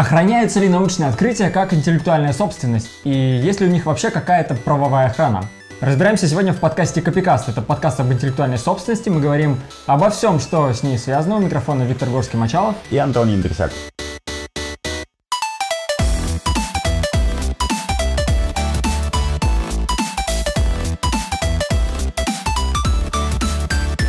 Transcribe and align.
Охраняются 0.00 0.60
ли 0.60 0.68
научные 0.70 1.10
открытия 1.10 1.50
как 1.50 1.74
интеллектуальная 1.74 2.32
собственность? 2.32 2.88
И 3.04 3.10
есть 3.10 3.60
ли 3.60 3.66
у 3.66 3.70
них 3.70 3.84
вообще 3.84 4.08
какая-то 4.08 4.54
правовая 4.54 5.08
охрана? 5.08 5.44
Разбираемся 5.82 6.26
сегодня 6.26 6.54
в 6.54 6.56
подкасте 6.56 7.02
Копикаст. 7.02 7.50
Это 7.50 7.60
подкаст 7.60 8.00
об 8.00 8.10
интеллектуальной 8.10 8.56
собственности. 8.56 9.10
Мы 9.10 9.20
говорим 9.20 9.60
обо 9.84 10.08
всем, 10.08 10.40
что 10.40 10.72
с 10.72 10.82
ней 10.82 10.96
связано. 10.96 11.36
У 11.36 11.40
микрофона 11.40 11.82
Виктор 11.82 12.08
Горский-Мачалов 12.08 12.76
и 12.90 12.96
Антон 12.96 13.28
Индрисяк. 13.28 13.72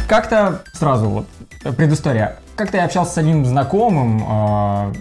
Как-то 0.07 0.61
сразу 0.73 1.09
вот 1.09 1.27
предыстория. 1.75 2.39
Как-то 2.55 2.77
я 2.77 2.85
общался 2.85 3.11
с 3.13 3.17
одним 3.17 3.45
знакомым, 3.45 4.23
э, 4.25 4.93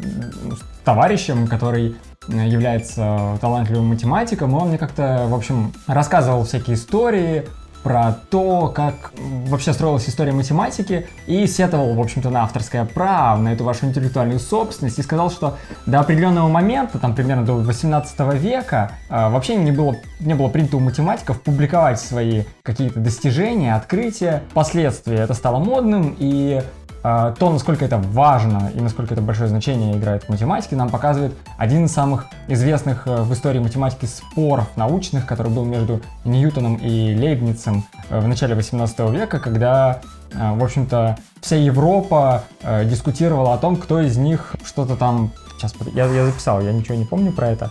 товарищем, 0.84 1.46
который 1.46 1.96
является 2.28 3.38
талантливым 3.40 3.86
математиком, 3.86 4.52
и 4.52 4.54
он 4.54 4.68
мне 4.68 4.78
как-то, 4.78 5.26
в 5.28 5.34
общем, 5.34 5.72
рассказывал 5.86 6.44
всякие 6.44 6.76
истории 6.76 7.46
про 7.82 8.12
то, 8.30 8.68
как 8.68 9.12
вообще 9.46 9.72
строилась 9.72 10.08
история 10.08 10.32
математики, 10.32 11.06
и 11.26 11.46
сетовал, 11.46 11.94
в 11.94 12.00
общем-то, 12.00 12.30
на 12.30 12.42
авторское 12.42 12.84
право, 12.84 13.40
на 13.40 13.52
эту 13.52 13.64
вашу 13.64 13.86
интеллектуальную 13.86 14.38
собственность, 14.38 14.98
и 14.98 15.02
сказал, 15.02 15.30
что 15.30 15.56
до 15.86 16.00
определенного 16.00 16.48
момента, 16.48 16.98
там 16.98 17.14
примерно 17.14 17.44
до 17.44 17.54
18 17.54 18.34
века, 18.34 18.92
э, 19.08 19.30
вообще 19.30 19.56
не 19.56 19.72
было, 19.72 19.96
не 20.20 20.34
было 20.34 20.48
принято 20.48 20.76
у 20.76 20.80
математиков 20.80 21.40
публиковать 21.40 22.00
свои 22.00 22.44
какие-то 22.62 23.00
достижения, 23.00 23.74
открытия. 23.74 24.42
Впоследствии 24.50 25.18
это 25.18 25.34
стало 25.34 25.58
модным, 25.58 26.14
и 26.18 26.62
то, 27.02 27.50
насколько 27.50 27.84
это 27.84 27.96
важно 27.98 28.70
и 28.74 28.80
насколько 28.80 29.14
это 29.14 29.22
большое 29.22 29.48
значение 29.48 29.96
играет 29.96 30.24
в 30.24 30.28
математике, 30.28 30.76
нам 30.76 30.90
показывает 30.90 31.34
один 31.56 31.86
из 31.86 31.92
самых 31.92 32.26
известных 32.48 33.06
э, 33.06 33.22
в 33.22 33.32
истории 33.32 33.58
математики 33.58 34.06
споров 34.06 34.68
научных, 34.76 35.26
который 35.26 35.50
был 35.50 35.64
между 35.64 36.02
Ньютоном 36.24 36.76
и 36.76 37.14
Лейбницем 37.16 37.84
э, 38.10 38.20
в 38.20 38.28
начале 38.28 38.54
18 38.54 38.98
века, 39.10 39.40
когда, 39.40 40.00
э, 40.32 40.52
в 40.54 40.62
общем-то, 40.62 41.18
вся 41.40 41.56
Европа 41.56 42.44
дискутировала 42.84 43.54
о 43.54 43.58
том, 43.58 43.76
кто 43.76 44.00
из 44.00 44.18
них 44.18 44.54
что-то 44.64 44.96
там... 44.96 45.32
Сейчас, 45.56 45.74
я, 45.94 46.06
я 46.06 46.26
записал, 46.26 46.60
я 46.60 46.72
ничего 46.72 46.96
не 46.96 47.04
помню 47.04 47.32
про 47.32 47.48
это. 47.48 47.70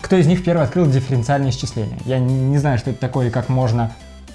Кто 0.00 0.16
из 0.16 0.26
них 0.26 0.44
первый 0.44 0.64
открыл 0.64 0.86
дифференциальное 0.86 1.50
исчисление? 1.50 1.98
Я 2.04 2.18
не 2.18 2.58
знаю, 2.58 2.78
что 2.78 2.90
это 2.90 3.00
такое 3.00 3.28
и 3.28 3.30
как 3.30 3.48
можно 3.48 3.92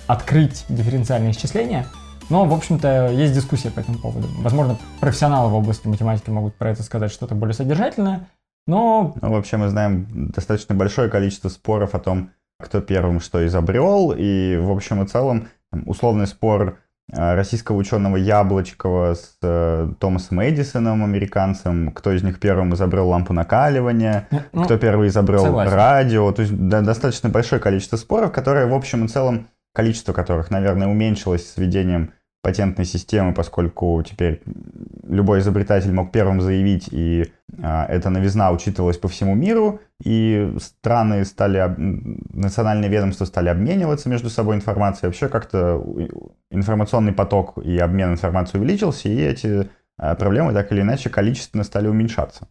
открыть 0.08 0.66
дифференциальное 0.70 1.32
исчисление, 1.32 1.86
но, 2.34 2.46
в 2.46 2.54
общем-то, 2.54 3.12
есть 3.12 3.36
дискуссия 3.36 3.70
по 3.70 3.82
этому 3.82 4.00
поводу. 4.00 4.28
Возможно, 4.40 4.76
профессионалы 5.00 5.52
в 5.52 5.54
области 5.54 5.88
математики 5.88 6.32
могут 6.32 6.56
про 6.56 6.72
это 6.72 6.82
сказать 6.82 7.12
что-то 7.12 7.36
более 7.36 7.54
содержательное, 7.54 8.28
но... 8.66 9.14
Ну, 9.22 9.32
вообще 9.32 9.58
мы 9.58 9.70
знаем 9.70 10.08
достаточно 10.32 10.74
большое 10.74 11.12
количество 11.12 11.50
споров 11.50 11.94
о 11.94 12.00
том, 12.00 12.32
кто 12.60 12.82
первым 12.82 13.20
что 13.20 13.46
изобрел, 13.46 14.16
и 14.18 14.58
в 14.58 14.72
общем 14.72 15.04
и 15.04 15.06
целом 15.06 15.48
условный 15.86 16.26
спор 16.26 16.80
э, 17.12 17.36
российского 17.36 17.76
ученого 17.76 18.16
Яблочкова 18.16 19.14
с 19.14 19.38
э, 19.44 19.92
Томасом 20.00 20.44
Эдисоном, 20.44 21.04
американцем, 21.04 21.92
кто 21.92 22.12
из 22.14 22.24
них 22.24 22.40
первым 22.40 22.74
изобрел 22.74 23.10
лампу 23.10 23.34
накаливания, 23.34 24.28
ну, 24.54 24.64
кто 24.64 24.80
первый 24.80 25.10
изобрел 25.10 25.44
согласен. 25.44 25.72
радио. 25.72 26.32
То 26.32 26.42
есть 26.42 26.58
да, 26.58 26.82
достаточно 26.82 27.30
большое 27.30 27.62
количество 27.62 27.98
споров, 27.98 28.32
которые 28.32 28.66
в 28.66 28.74
общем 28.74 29.06
и 29.06 29.08
целом 29.08 29.50
количество 29.76 30.14
которых, 30.14 30.50
наверное, 30.50 30.88
уменьшилось 30.88 31.48
с 31.48 31.58
введением 31.58 32.12
патентной 32.44 32.86
системы, 32.86 33.34
поскольку 33.34 34.04
теперь 34.04 34.44
любой 35.08 35.40
изобретатель 35.40 35.92
мог 35.92 36.12
первым 36.12 36.42
заявить, 36.42 36.90
и 36.92 37.32
а, 37.64 37.86
эта 37.86 38.10
новизна 38.10 38.52
учитывалась 38.52 38.98
по 38.98 39.08
всему 39.08 39.34
миру, 39.34 39.80
и 40.04 40.54
страны 40.60 41.24
стали, 41.24 41.74
национальные 41.78 42.90
ведомства 42.90 43.26
стали 43.26 43.48
обмениваться 43.50 44.10
между 44.10 44.30
собой 44.30 44.58
информацией. 44.58 45.08
Вообще 45.08 45.30
как-то 45.30 45.82
информационный 46.52 47.14
поток 47.14 47.58
и 47.58 47.80
обмен 47.80 48.12
информацией 48.12 48.62
увеличился, 48.62 49.08
и 49.08 49.16
эти 49.16 49.70
а, 49.98 50.16
проблемы 50.16 50.54
так 50.54 50.72
или 50.72 50.82
иначе 50.82 51.10
количественно 51.10 51.64
стали 51.64 51.88
уменьшаться. 51.88 52.48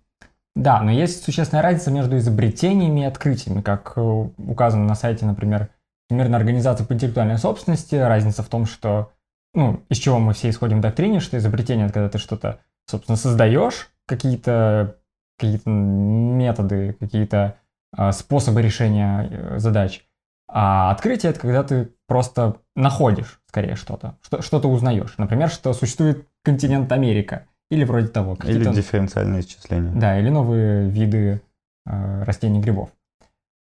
Да, 0.56 0.80
но 0.82 0.91
есть 0.91 1.24
существенная 1.24 1.62
разница 1.62 1.91
между 1.91 2.16
изобретениями 2.16 3.00
и 3.00 3.04
открытиями, 3.04 3.60
как 3.60 3.92
э, 3.97 4.00
указано 4.00 4.84
на 4.84 4.94
сайте, 4.94 5.24
например, 5.24 5.69
Всемирной 6.09 6.38
организации 6.38 6.84
по 6.84 6.92
интеллектуальной 6.92 7.38
собственности. 7.38 7.94
Разница 7.94 8.42
в 8.42 8.48
том, 8.48 8.66
что, 8.66 9.12
ну, 9.54 9.82
из 9.88 9.98
чего 9.98 10.18
мы 10.18 10.32
все 10.32 10.50
исходим 10.50 10.78
в 10.78 10.82
доктрине, 10.82 11.20
что 11.20 11.36
изобретение— 11.36 11.84
это 11.86 11.94
когда 11.94 12.08
ты 12.08 12.18
что-то, 12.18 12.60
собственно, 12.86 13.16
создаешь, 13.16 13.90
какие-то 14.06 14.96
какие 15.38 15.60
методы, 15.66 16.96
какие-то 17.00 17.56
э, 17.96 18.12
способы 18.12 18.62
решения 18.62 19.28
э, 19.30 19.58
задач. 19.58 20.04
А 20.48 20.91
открытие— 20.91 21.30
это 21.32 21.41
когда 21.41 21.62
ты 21.62 21.91
просто 22.06 22.56
находишь, 22.76 23.41
скорее, 23.48 23.74
что-то, 23.74 24.18
что, 24.22 24.42
что-то 24.42 24.68
узнаешь. 24.68 25.14
Например, 25.18 25.48
что 25.48 25.72
существует 25.72 26.28
континент 26.44 26.92
Америка, 26.92 27.46
или 27.70 27.84
вроде 27.84 28.08
того. 28.08 28.36
Или 28.44 28.64
дифференциальное 28.64 29.41
исчисление. 29.41 29.92
Да, 29.94 30.18
или 30.18 30.28
новые 30.28 30.91
виды 30.91 31.41
э, 31.86 32.22
растений 32.24 32.60
грибов. 32.60 32.91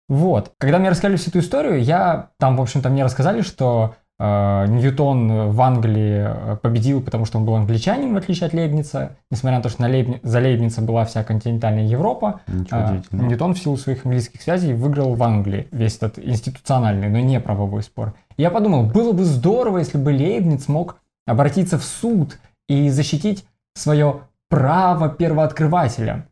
Вот. 0.08 0.52
Когда 0.58 0.78
мне 0.78 0.90
рассказали 0.90 1.16
всю 1.16 1.30
эту 1.30 1.38
историю, 1.38 1.82
я 1.82 2.30
там, 2.38 2.56
в 2.56 2.60
общем-то, 2.60 2.90
мне 2.90 3.02
рассказали, 3.02 3.40
что 3.40 3.96
Ньютон 4.20 5.50
в 5.50 5.60
Англии 5.60 6.24
э, 6.26 6.56
победил, 6.62 7.02
потому 7.02 7.24
что 7.24 7.38
он 7.38 7.44
был 7.44 7.56
англичанин, 7.56 8.14
в 8.14 8.16
отличие 8.16 8.46
от 8.46 8.52
Лейбница. 8.52 9.16
Несмотря 9.30 9.58
на 9.58 9.62
то, 9.62 9.68
что 9.68 9.82
на 9.82 9.88
Лейбни... 9.88 10.20
за 10.22 10.38
Лейбница 10.38 10.82
была 10.82 11.04
вся 11.04 11.24
континентальная 11.24 11.84
Европа, 11.84 12.40
э, 12.46 13.00
Ньютон 13.10 13.54
в 13.54 13.58
силу 13.58 13.76
своих 13.76 14.06
английских 14.06 14.40
связей 14.40 14.72
выиграл 14.72 15.14
в 15.14 15.22
Англии 15.22 15.66
весь 15.72 15.96
этот 15.96 16.18
институциональный, 16.20 17.08
но 17.08 17.18
не 17.18 17.40
правовой 17.40 17.82
спор. 17.82 18.14
И 18.36 18.42
я 18.42 18.50
подумал, 18.50 18.84
было 18.84 19.12
бы 19.12 19.24
здорово, 19.24 19.78
если 19.78 19.98
бы 19.98 20.10
Лейбниц 20.10 20.68
мог 20.68 20.98
обратиться 21.26 21.76
в 21.76 21.84
суд 21.84 22.38
и 22.68 22.90
защитить 22.90 23.44
свое 23.74 24.20
право 24.48 25.08
первооткрывателя. 25.08 26.28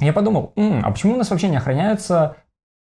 Я 0.00 0.12
подумал, 0.12 0.52
М, 0.56 0.82
а 0.84 0.90
почему 0.90 1.14
у 1.14 1.16
нас 1.16 1.30
вообще 1.30 1.48
не 1.48 1.56
охраняются 1.56 2.36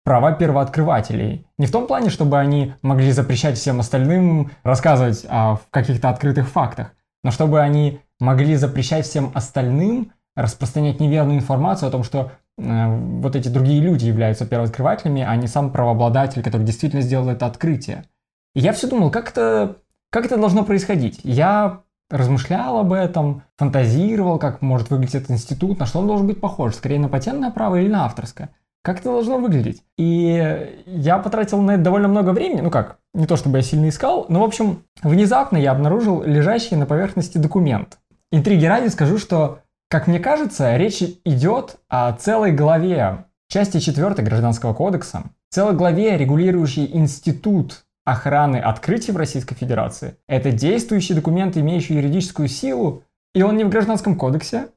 права 0.06 0.32
первооткрывателей. 0.34 1.48
Не 1.58 1.66
в 1.66 1.72
том 1.72 1.88
плане, 1.88 2.10
чтобы 2.10 2.40
они 2.40 2.76
могли 2.84 3.12
запрещать 3.12 3.58
всем 3.58 3.80
остальным 3.80 4.52
рассказывать 4.64 5.26
о 5.28 5.58
каких-то 5.72 6.10
открытых 6.10 6.48
фактах, 6.48 6.94
но 7.24 7.32
чтобы 7.32 7.60
они 7.60 8.00
могли 8.20 8.56
запрещать 8.56 9.06
всем 9.06 9.32
остальным 9.34 10.14
распространять 10.36 11.00
неверную 11.00 11.40
информацию 11.40 11.90
о 11.90 11.92
том, 11.92 12.04
что 12.04 12.32
э, 12.58 12.98
вот 13.20 13.36
эти 13.36 13.48
другие 13.48 13.82
люди 13.82 14.06
являются 14.06 14.46
первооткрывателями, 14.46 15.24
а 15.24 15.36
не 15.36 15.48
сам 15.48 15.72
правообладатель, 15.72 16.44
который 16.44 16.66
действительно 16.66 17.02
сделал 17.02 17.30
это 17.30 17.48
открытие. 17.48 18.06
И 18.54 18.60
я 18.60 18.74
все 18.74 18.88
думал, 18.88 19.10
как 19.10 19.32
это, 19.32 19.78
как 20.12 20.26
это 20.26 20.38
должно 20.38 20.64
происходить. 20.64 21.22
Я 21.24 21.82
размышлял 22.12 22.78
об 22.78 22.94
этом, 22.94 23.42
фантазировал, 23.58 24.38
как 24.38 24.62
может 24.62 24.92
выглядеть 24.92 25.16
этот 25.16 25.32
институт, 25.32 25.80
на 25.80 25.88
что 25.88 26.00
он 26.00 26.08
должен 26.08 26.28
быть 26.28 26.40
похож, 26.40 26.76
скорее 26.76 27.00
на 27.00 27.10
патентное 27.10 27.50
право 27.50 27.78
или 27.78 27.90
на 27.90 28.06
авторское. 28.06 28.52
Как 28.86 29.00
это 29.00 29.10
должно 29.10 29.40
выглядеть? 29.40 29.82
И 29.98 30.84
я 30.86 31.18
потратил 31.18 31.60
на 31.60 31.72
это 31.72 31.82
довольно 31.82 32.08
много 32.08 32.30
времени, 32.30 32.62
ну 32.62 32.70
как, 32.70 33.00
не 33.16 33.26
то 33.26 33.36
чтобы 33.36 33.58
я 33.58 33.64
сильно 33.64 33.90
искал, 33.90 34.28
но, 34.30 34.42
в 34.42 34.44
общем, 34.44 34.84
внезапно 35.02 35.58
я 35.58 35.72
обнаружил 35.72 36.22
лежащий 36.22 36.76
на 36.76 36.86
поверхности 36.86 37.40
документ. 37.40 37.98
Интриги 38.32 38.64
ради 38.66 38.90
скажу, 38.90 39.18
что, 39.18 39.62
как 39.90 40.06
мне 40.06 40.20
кажется, 40.20 40.78
речь 40.78 41.02
идет 41.02 41.78
о 41.90 42.14
целой 42.14 42.52
главе 42.52 43.26
части 43.48 43.80
4 43.80 44.24
Гражданского 44.24 44.76
кодекса, 44.76 45.32
целой 45.50 45.74
главе, 45.74 46.16
регулирующей 46.16 46.88
институт 46.94 47.86
охраны 48.04 48.58
открытий 48.58 49.12
в 49.12 49.18
Российской 49.18 49.56
Федерации. 49.56 50.18
Это 50.28 50.52
действующий 50.52 51.16
документ, 51.16 51.58
имеющий 51.58 51.96
юридическую 51.96 52.48
силу, 52.48 53.02
и 53.34 53.42
он 53.42 53.58
не 53.58 53.64
в 53.64 53.70
Гражданском 53.70 54.16
кодексе, 54.16 54.68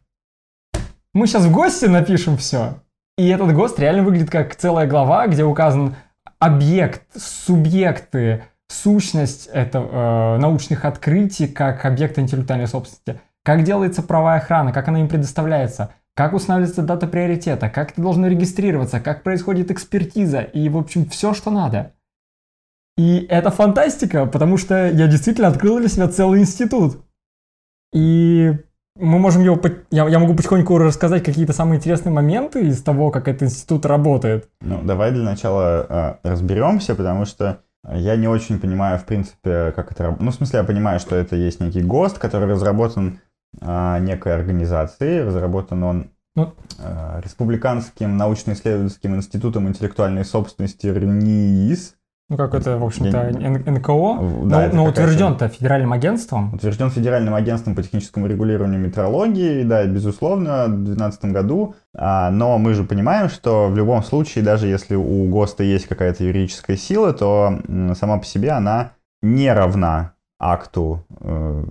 Мы 1.13 1.27
сейчас 1.27 1.45
в 1.45 1.51
ГОСТе 1.51 1.89
напишем 1.89 2.37
все. 2.37 2.75
И 3.21 3.27
этот 3.27 3.53
ГОСТ 3.53 3.77
реально 3.77 4.01
выглядит 4.01 4.31
как 4.31 4.55
целая 4.55 4.87
глава, 4.87 5.27
где 5.27 5.43
указан 5.43 5.93
объект, 6.39 7.03
субъекты, 7.15 8.45
сущность 8.67 9.45
это, 9.53 9.77
э, 9.77 10.37
научных 10.39 10.85
открытий 10.85 11.45
как 11.45 11.85
объекта 11.85 12.21
интеллектуальной 12.21 12.67
собственности, 12.67 13.21
как 13.43 13.61
делается 13.63 14.01
правовая 14.01 14.39
охрана, 14.39 14.73
как 14.73 14.87
она 14.87 15.01
им 15.01 15.07
предоставляется, 15.07 15.93
как 16.15 16.33
устанавливается 16.33 16.81
дата 16.81 17.05
приоритета, 17.05 17.69
как 17.69 17.91
это 17.91 18.01
должно 18.01 18.25
регистрироваться, 18.25 18.99
как 18.99 19.21
происходит 19.21 19.69
экспертиза 19.69 20.41
и, 20.41 20.67
в 20.69 20.77
общем, 20.77 21.05
все, 21.05 21.35
что 21.35 21.51
надо. 21.51 21.93
И 22.97 23.27
это 23.29 23.51
фантастика, 23.51 24.25
потому 24.25 24.57
что 24.57 24.89
я 24.89 25.05
действительно 25.05 25.49
открыл 25.49 25.77
для 25.77 25.89
себя 25.89 26.07
целый 26.07 26.39
институт. 26.39 27.05
И 27.93 28.53
мы 29.01 29.19
можем 29.19 29.41
его... 29.41 29.59
Я, 29.89 30.07
я 30.07 30.19
могу 30.19 30.35
потихоньку 30.35 30.77
рассказать 30.77 31.23
какие-то 31.23 31.53
самые 31.53 31.79
интересные 31.79 32.13
моменты 32.13 32.67
из 32.67 32.81
того, 32.81 33.11
как 33.11 33.27
этот 33.27 33.43
институт 33.43 33.85
работает. 33.85 34.47
Ну, 34.61 34.81
давай 34.83 35.11
для 35.11 35.23
начала 35.23 36.19
э, 36.23 36.29
разберемся, 36.29 36.95
потому 36.95 37.25
что 37.25 37.61
я 37.91 38.15
не 38.15 38.27
очень 38.27 38.59
понимаю, 38.59 38.99
в 38.99 39.05
принципе, 39.05 39.73
как 39.75 39.91
это 39.91 40.03
работает. 40.03 40.25
Ну, 40.25 40.31
в 40.31 40.35
смысле, 40.35 40.59
я 40.59 40.65
понимаю, 40.65 40.99
что 40.99 41.15
это 41.15 41.35
есть 41.35 41.59
некий 41.59 41.81
ГОСТ, 41.81 42.19
который 42.19 42.47
разработан 42.47 43.19
э, 43.59 43.97
некой 44.01 44.35
организацией, 44.35 45.23
разработан 45.23 45.83
он 45.83 46.11
ну, 46.35 46.53
э, 46.79 47.21
Республиканским 47.23 48.17
научно-исследовательским 48.17 49.15
институтом 49.15 49.67
интеллектуальной 49.67 50.25
собственности 50.25 50.87
РНИИС, 50.87 51.95
ну, 52.31 52.37
как 52.37 52.55
это, 52.55 52.77
в 52.77 52.85
общем-то, 52.85 53.29
НКО, 53.69 54.45
да, 54.45 54.69
но, 54.69 54.73
но 54.73 54.85
утвержден-то 54.85 55.49
федеральным 55.49 55.91
агентством. 55.91 56.53
Утвержден 56.53 56.89
федеральным 56.89 57.35
агентством 57.35 57.75
по 57.75 57.83
техническому 57.83 58.25
регулированию 58.25 58.79
метрологии, 58.79 59.63
да, 59.63 59.85
безусловно, 59.85 60.67
в 60.67 60.83
2012 60.85 61.25
году. 61.25 61.75
А, 61.93 62.31
но 62.31 62.57
мы 62.57 62.73
же 62.73 62.85
понимаем, 62.85 63.27
что 63.27 63.67
в 63.67 63.75
любом 63.75 64.01
случае, 64.01 64.45
даже 64.45 64.67
если 64.67 64.95
у 64.95 65.27
ГОСТа 65.27 65.63
есть 65.63 65.87
какая-то 65.87 66.23
юридическая 66.23 66.77
сила, 66.77 67.11
то 67.11 67.59
сама 67.99 68.17
по 68.17 68.23
себе 68.23 68.51
она 68.51 68.93
не 69.21 69.51
равна 69.51 70.13
акту 70.39 71.05
э, 71.19 71.65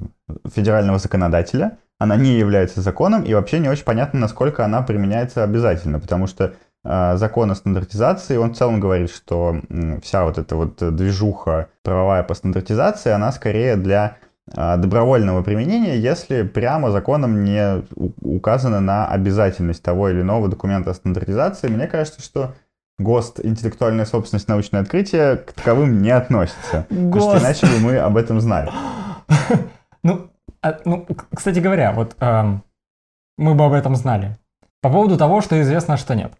федерального 0.54 0.98
законодателя, 0.98 1.78
она 1.98 2.16
не 2.16 2.36
является 2.36 2.82
законом, 2.82 3.22
и 3.22 3.32
вообще 3.32 3.60
не 3.60 3.70
очень 3.70 3.84
понятно, 3.84 4.20
насколько 4.20 4.62
она 4.62 4.82
применяется 4.82 5.42
обязательно, 5.42 6.00
потому 6.00 6.26
что 6.26 6.52
закон 6.82 7.50
о 7.50 7.54
стандартизации, 7.54 8.36
он 8.36 8.54
в 8.54 8.56
целом 8.56 8.80
говорит, 8.80 9.10
что 9.10 9.60
вся 10.02 10.24
вот 10.24 10.38
эта 10.38 10.56
вот 10.56 10.76
движуха 10.96 11.68
правовая 11.82 12.22
по 12.22 12.34
стандартизации, 12.34 13.10
она 13.10 13.32
скорее 13.32 13.76
для 13.76 14.16
а, 14.56 14.76
добровольного 14.76 15.42
применения, 15.42 15.96
если 15.98 16.42
прямо 16.42 16.90
законом 16.90 17.44
не 17.44 17.84
указано 18.20 18.80
на 18.80 19.06
обязательность 19.06 19.82
того 19.82 20.08
или 20.08 20.22
иного 20.22 20.48
документа 20.48 20.90
о 20.90 20.94
стандартизации. 20.94 21.68
Мне 21.68 21.86
кажется, 21.86 22.20
что 22.20 22.54
ГОСТ, 22.98 23.44
интеллектуальная 23.44 24.04
собственность, 24.04 24.48
научное 24.48 24.80
открытие 24.80 25.36
к 25.36 25.52
таковым 25.52 26.02
не 26.02 26.10
относится. 26.10 26.86
ГОСТ. 26.90 27.12
Потому 27.12 27.30
что 27.30 27.38
иначе 27.38 27.66
бы 27.66 27.78
мы 27.78 27.98
об 27.98 28.16
этом 28.16 28.40
знали. 28.40 28.70
Ну, 30.02 30.30
а, 30.62 30.78
ну 30.86 31.06
кстати 31.34 31.58
говоря, 31.58 31.92
вот 31.92 32.16
мы 32.18 33.54
бы 33.54 33.64
об 33.66 33.74
этом 33.74 33.94
знали. 33.96 34.38
По 34.80 34.88
поводу 34.88 35.18
того, 35.18 35.42
что 35.42 35.60
известно, 35.60 35.98
что 35.98 36.14
нет. 36.14 36.32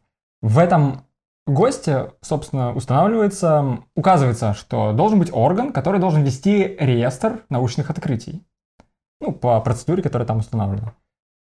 В 0.43 0.59
этом 0.59 1.05
госте, 1.47 2.13
собственно, 2.21 2.75
устанавливается, 2.75 3.81
указывается, 3.95 4.55
что 4.55 4.93
должен 4.93 5.19
быть 5.19 5.33
орган, 5.33 5.73
который 5.73 6.01
должен 6.01 6.23
вести 6.23 6.77
реестр 6.79 7.45
научных 7.49 7.91
открытий. 7.91 8.43
Ну, 9.21 9.33
по 9.33 9.61
процедуре, 9.61 10.03
которая 10.03 10.27
там 10.27 10.39
установлена. 10.39 10.95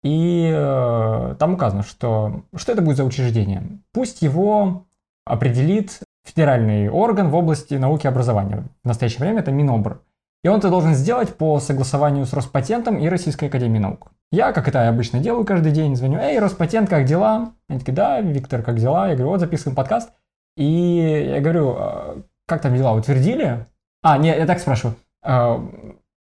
И 0.03 0.51
э, 0.53 1.37
там 1.39 1.55
указано, 1.55 1.83
что, 1.83 2.43
что 2.55 2.73
это 2.73 2.83
будет 2.83 2.97
за 2.97 3.05
учреждение. 3.05 3.63
Пусть 3.93 4.21
его 4.21 4.85
определит 5.25 6.01
федеральный 6.25 6.89
орган 6.89 7.31
в 7.31 7.35
области 7.35 7.75
науки 7.75 8.05
и 8.05 8.09
образования. 8.09 8.65
В 8.83 8.89
настоящее 8.89 9.21
время 9.21 9.41
это 9.41 9.53
Минобр. 9.53 10.03
И 10.43 10.49
он 10.49 10.59
это 10.59 10.71
должен 10.71 10.95
сделать 10.95 11.37
по 11.37 11.61
согласованию 11.61 12.27
с 12.27 12.33
Роспатентом 12.33 12.99
и 12.99 13.09
Российской 13.09 13.47
Академией 13.47 13.81
Наук. 13.81 14.11
Я, 14.33 14.53
как 14.53 14.67
это 14.67 14.83
я 14.83 14.89
обычно 14.89 15.21
делаю 15.21 15.45
каждый 15.45 15.73
день, 15.73 15.95
звоню, 15.95 16.19
эй, 16.19 16.39
Роспатент, 16.39 16.89
как 16.89 17.05
дела? 17.05 17.53
Они 17.69 17.79
такие, 17.79 17.93
да, 17.93 18.19
Виктор, 18.23 18.63
как 18.63 18.79
дела? 18.79 19.09
Я 19.09 19.15
говорю, 19.15 19.29
вот 19.29 19.41
записываем 19.41 19.77
подкаст. 19.77 20.11
И 20.57 21.29
я 21.35 21.41
говорю, 21.41 21.75
«А, 21.77 22.23
как 22.47 22.63
там 22.63 22.75
дела, 22.75 22.95
утвердили? 22.95 23.67
А, 24.03 24.17
нет, 24.17 24.39
я 24.39 24.47
так 24.47 24.59
спрашиваю, 24.59 24.97
«А, 25.23 25.63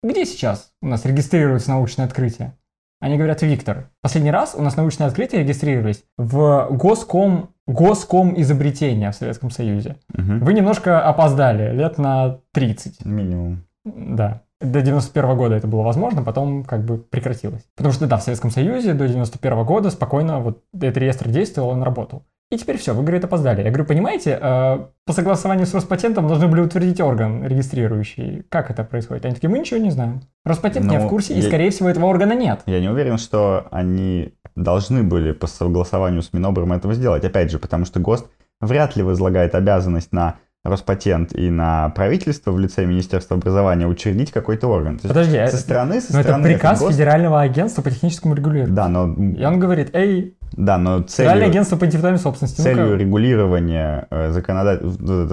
где 0.04 0.26
сейчас 0.26 0.74
у 0.82 0.88
нас 0.88 1.06
регистрируется 1.06 1.70
научное 1.70 2.06
открытие? 2.06 2.58
Они 3.00 3.16
говорят, 3.16 3.42
Виктор, 3.42 3.90
последний 4.02 4.32
раз 4.32 4.54
у 4.54 4.62
нас 4.62 4.76
научные 4.76 5.08
открытия 5.08 5.40
регистрировались 5.40 6.04
в 6.18 6.68
Госком, 6.72 7.52
Госком 7.68 8.40
изобретения 8.40 9.12
в 9.12 9.16
Советском 9.16 9.50
Союзе. 9.50 9.96
Угу. 10.14 10.44
Вы 10.44 10.54
немножко 10.54 11.02
опоздали, 11.02 11.74
лет 11.74 11.98
на 11.98 12.40
30. 12.52 13.06
Минимум. 13.06 13.64
Да 13.86 14.42
до 14.64 14.82
91 14.82 15.38
года 15.38 15.56
это 15.56 15.68
было 15.68 15.82
возможно, 15.82 16.24
потом 16.24 16.64
как 16.64 16.84
бы 16.84 16.98
прекратилось. 16.98 17.64
Потому 17.76 17.94
что, 17.94 18.08
да, 18.08 18.18
в 18.18 18.24
Советском 18.24 18.50
Союзе 18.50 18.94
до 18.94 19.08
91 19.08 19.66
года 19.66 19.90
спокойно 19.90 20.40
вот 20.40 20.64
этот 20.74 20.98
реестр 20.98 21.30
действовал, 21.30 21.70
он 21.70 21.84
работал. 21.84 22.24
И 22.52 22.58
теперь 22.58 22.78
все, 22.78 22.94
вы, 22.94 23.02
говорит, 23.02 23.24
опоздали. 23.24 23.64
Я 23.64 23.70
говорю, 23.70 23.86
понимаете, 23.86 24.38
э, 24.40 24.86
по 25.08 25.14
согласованию 25.14 25.66
с 25.66 25.74
Роспатентом 25.74 26.28
должны 26.28 26.48
были 26.48 26.62
утвердить 26.62 27.02
орган 27.02 27.44
регистрирующий. 27.44 28.44
Как 28.48 28.70
это 28.70 28.84
происходит? 28.84 29.26
Они 29.26 29.34
такие, 29.34 29.50
мы 29.50 29.58
ничего 29.58 29.80
не 29.80 29.90
знаем. 29.90 30.22
Роспатент 30.46 30.86
не 30.86 31.00
в 31.00 31.04
ну, 31.04 31.10
курсе, 31.10 31.34
я... 31.34 31.40
и, 31.40 31.42
скорее 31.42 31.72
всего, 31.72 31.90
этого 31.90 32.06
органа 32.06 32.34
нет. 32.34 32.62
Я 32.68 32.80
не 32.80 32.90
уверен, 32.90 33.18
что 33.18 33.68
они 33.72 34.36
должны 34.56 35.02
были 35.02 35.32
по 35.32 35.48
согласованию 35.48 36.22
с 36.22 36.32
Минобром 36.32 36.74
этого 36.74 36.94
сделать. 36.94 37.26
Опять 37.26 37.50
же, 37.50 37.58
потому 37.58 37.86
что 37.86 38.00
ГОСТ 38.00 38.28
вряд 38.62 38.96
ли 38.96 39.02
возлагает 39.02 39.56
обязанность 39.56 40.12
на 40.12 40.36
Роспатент 40.64 41.36
и 41.36 41.50
на 41.50 41.90
правительство 41.90 42.52
в 42.52 42.60
лице 42.60 42.86
Министерства 42.86 43.36
образования 43.36 43.86
учредить 43.86 44.32
какой-то 44.32 44.68
орган. 44.68 44.98
То 44.98 45.10
Подожди, 45.10 45.46
со 45.48 45.58
стороны, 45.58 46.00
со 46.00 46.14
но 46.14 46.22
стороны 46.22 46.46
это 46.48 46.54
приказ 46.54 46.80
гос... 46.80 46.94
Федерального 46.94 47.42
агентства 47.42 47.82
по 47.82 47.92
техническому 47.92 48.34
регулированию. 48.34 48.74
Да, 48.74 48.88
но... 48.88 49.14
И 49.14 49.44
он 49.44 49.60
говорит, 49.60 49.90
эй, 49.94 50.38
да, 50.54 50.78
но 50.78 51.02
целью, 51.02 51.32
Федеральное 51.32 51.48
агентство 51.48 51.76
по 51.78 51.86
интеллектуальной 51.86 52.20
собственности. 52.20 52.62
Целью 52.62 52.92
ну 52.92 52.96
регулирования 52.96 54.08
э, 54.10 54.32
законодатель... 54.32 54.88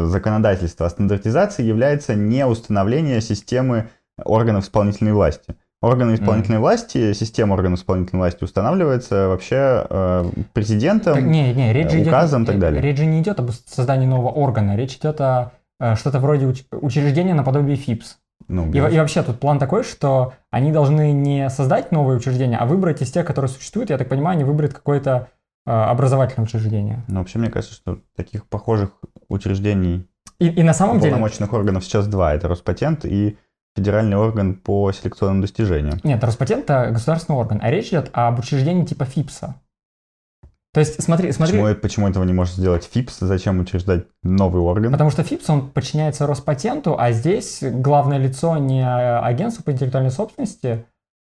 законодательства 0.06 0.86
о 0.86 0.90
стандартизации 0.90 1.62
является 1.62 2.14
не 2.14 2.44
установление 2.44 3.20
системы 3.20 3.88
органов 4.24 4.64
исполнительной 4.64 5.12
власти. 5.12 5.54
Органы 5.82 6.14
исполнительной 6.14 6.58
mm. 6.58 6.60
власти, 6.60 7.12
система 7.14 7.54
органов 7.54 7.78
исполнительной 7.78 8.20
власти 8.20 8.44
устанавливается 8.44 9.28
вообще 9.28 9.86
э, 9.88 10.30
президентом, 10.52 11.14
так, 11.14 11.24
не, 11.24 11.54
не, 11.54 11.72
речь 11.72 11.94
э, 11.94 12.02
указом 12.02 12.42
и 12.42 12.46
так 12.46 12.58
далее. 12.58 12.82
Речь 12.82 12.98
же 12.98 13.06
не 13.06 13.20
идет 13.20 13.40
об 13.40 13.50
создании 13.50 14.06
нового 14.06 14.28
органа, 14.28 14.76
речь 14.76 14.96
идет 14.96 15.22
о 15.22 15.52
э, 15.78 15.96
что-то 15.96 16.18
вроде 16.18 16.44
уч- 16.46 16.66
учреждения 16.70 17.32
наподобие 17.32 17.76
ФИПС. 17.76 18.18
Ну, 18.46 18.70
и, 18.70 18.76
и 18.76 18.98
вообще 18.98 19.22
тут 19.22 19.40
план 19.40 19.58
такой, 19.58 19.82
что 19.82 20.34
они 20.50 20.70
должны 20.70 21.12
не 21.12 21.48
создать 21.48 21.92
новые 21.92 22.18
учреждения, 22.18 22.58
а 22.58 22.66
выбрать 22.66 23.00
из 23.00 23.10
тех, 23.10 23.24
которые 23.24 23.48
существуют. 23.48 23.88
Я 23.88 23.96
так 23.96 24.08
понимаю, 24.08 24.34
они 24.36 24.44
выберут 24.44 24.74
какое-то 24.74 25.28
э, 25.66 25.70
образовательное 25.70 26.46
учреждение. 26.46 27.04
Ну, 27.08 27.20
вообще, 27.20 27.38
мне 27.38 27.48
кажется, 27.48 27.74
что 27.74 28.00
таких 28.16 28.46
похожих 28.46 28.90
учреждений 29.30 30.06
и, 30.40 30.48
и 30.48 30.62
на 30.62 30.74
самом 30.74 30.98
деле... 30.98 31.12
полномочных 31.12 31.52
органов 31.52 31.84
сейчас 31.84 32.08
два. 32.08 32.34
Это 32.34 32.48
Роспатент 32.48 33.04
и 33.04 33.36
федеральный 33.76 34.16
орган 34.16 34.54
по 34.54 34.90
селекционным 34.92 35.40
достижениям. 35.40 36.00
Нет, 36.02 36.22
Роспатент– 36.24 36.64
это 36.70 36.90
государственный 36.90 37.38
орган, 37.38 37.60
а 37.62 37.70
речь 37.70 37.88
идет 37.88 38.10
об 38.12 38.38
учреждении 38.38 38.84
типа 38.84 39.04
ФИПСа. 39.04 39.54
То 40.72 40.78
есть, 40.78 41.02
смотри, 41.02 41.32
смотри... 41.32 41.58
Почему, 41.58 41.74
почему 41.80 42.08
этого 42.08 42.22
не 42.22 42.32
может 42.32 42.54
сделать 42.54 42.84
ФИПС? 42.84 43.18
Зачем 43.20 43.58
учреждать 43.58 44.06
новый 44.22 44.62
орган? 44.62 44.92
Потому 44.92 45.10
что 45.10 45.24
ФИПС, 45.24 45.50
он 45.50 45.68
подчиняется 45.68 46.28
Роспатенту, 46.28 46.96
а 46.96 47.10
здесь 47.10 47.58
главное 47.62 48.18
лицо 48.18 48.56
не 48.56 48.86
агентство 48.86 49.64
по 49.64 49.72
интеллектуальной 49.72 50.12
собственности, 50.12 50.84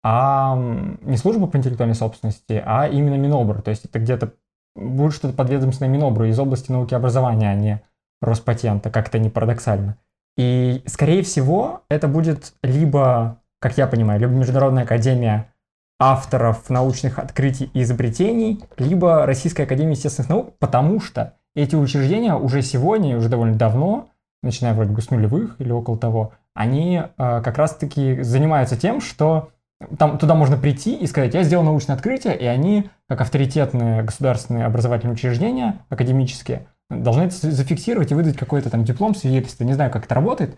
а 0.04 0.56
не 1.02 1.18
служба 1.18 1.46
по 1.46 1.58
интеллектуальной 1.58 1.96
собственности, 1.96 2.64
а 2.66 2.88
именно 2.88 3.16
Минобр. 3.16 3.62
То 3.62 3.70
есть 3.70 3.86
это 3.86 4.00
где-то 4.00 4.34
будет 4.76 5.14
что-то 5.14 5.36
подведомственное 5.36 5.92
Минобру 5.92 6.26
из 6.26 6.40
области 6.40 6.72
науки 6.72 6.94
и 6.94 6.98
образования, 6.98 7.52
а 7.52 7.56
не 7.56 7.82
Роспатента, 8.22 8.90
как 8.90 9.10
это 9.10 9.20
не 9.20 9.30
парадоксально. 9.30 9.98
И, 10.38 10.84
скорее 10.86 11.24
всего, 11.24 11.82
это 11.90 12.08
будет 12.08 12.54
либо, 12.62 13.42
как 13.60 13.78
я 13.78 13.88
понимаю, 13.88 14.20
либо 14.20 14.32
Международная 14.32 14.84
академия 14.84 15.52
авторов 16.00 16.70
научных 16.70 17.18
открытий 17.18 17.72
и 17.74 17.82
изобретений, 17.82 18.64
либо 18.78 19.26
Российской 19.26 19.64
Академии 19.64 19.96
Естественных 19.96 20.30
Наук, 20.30 20.58
потому 20.60 21.00
что 21.02 21.34
эти 21.56 21.76
учреждения 21.76 22.36
уже 22.36 22.62
сегодня, 22.62 23.18
уже 23.18 23.30
довольно 23.30 23.56
давно, 23.56 24.10
начиная 24.44 24.76
вроде 24.76 24.92
бы 24.92 25.02
с 25.02 25.10
нулевых 25.10 25.56
или 25.60 25.72
около 25.72 25.98
того, 25.98 26.34
они 26.54 26.98
э, 26.98 27.08
как 27.18 27.58
раз-таки 27.58 28.22
занимаются 28.22 28.78
тем, 28.78 29.02
что 29.02 29.50
там, 29.98 30.18
туда 30.18 30.36
можно 30.36 30.58
прийти 30.58 30.96
и 30.96 31.08
сказать, 31.08 31.34
я 31.34 31.44
сделал 31.44 31.64
научное 31.64 31.96
открытие, 31.96 32.38
и 32.38 32.46
они, 32.46 32.90
как 33.08 33.22
авторитетные 33.22 34.04
государственные 34.04 34.66
образовательные 34.66 35.14
учреждения, 35.14 35.80
академические, 35.90 36.68
должны 36.90 37.24
это 37.24 37.52
зафиксировать 37.52 38.12
и 38.12 38.16
выдать 38.16 38.38
какой-то 38.38 38.70
там 38.70 38.84
диплом, 38.84 39.16
свидетельство. 39.16 39.64
Не 39.64 39.74
знаю, 39.74 39.92
как 39.92 40.06
это 40.06 40.16
работает, 40.16 40.58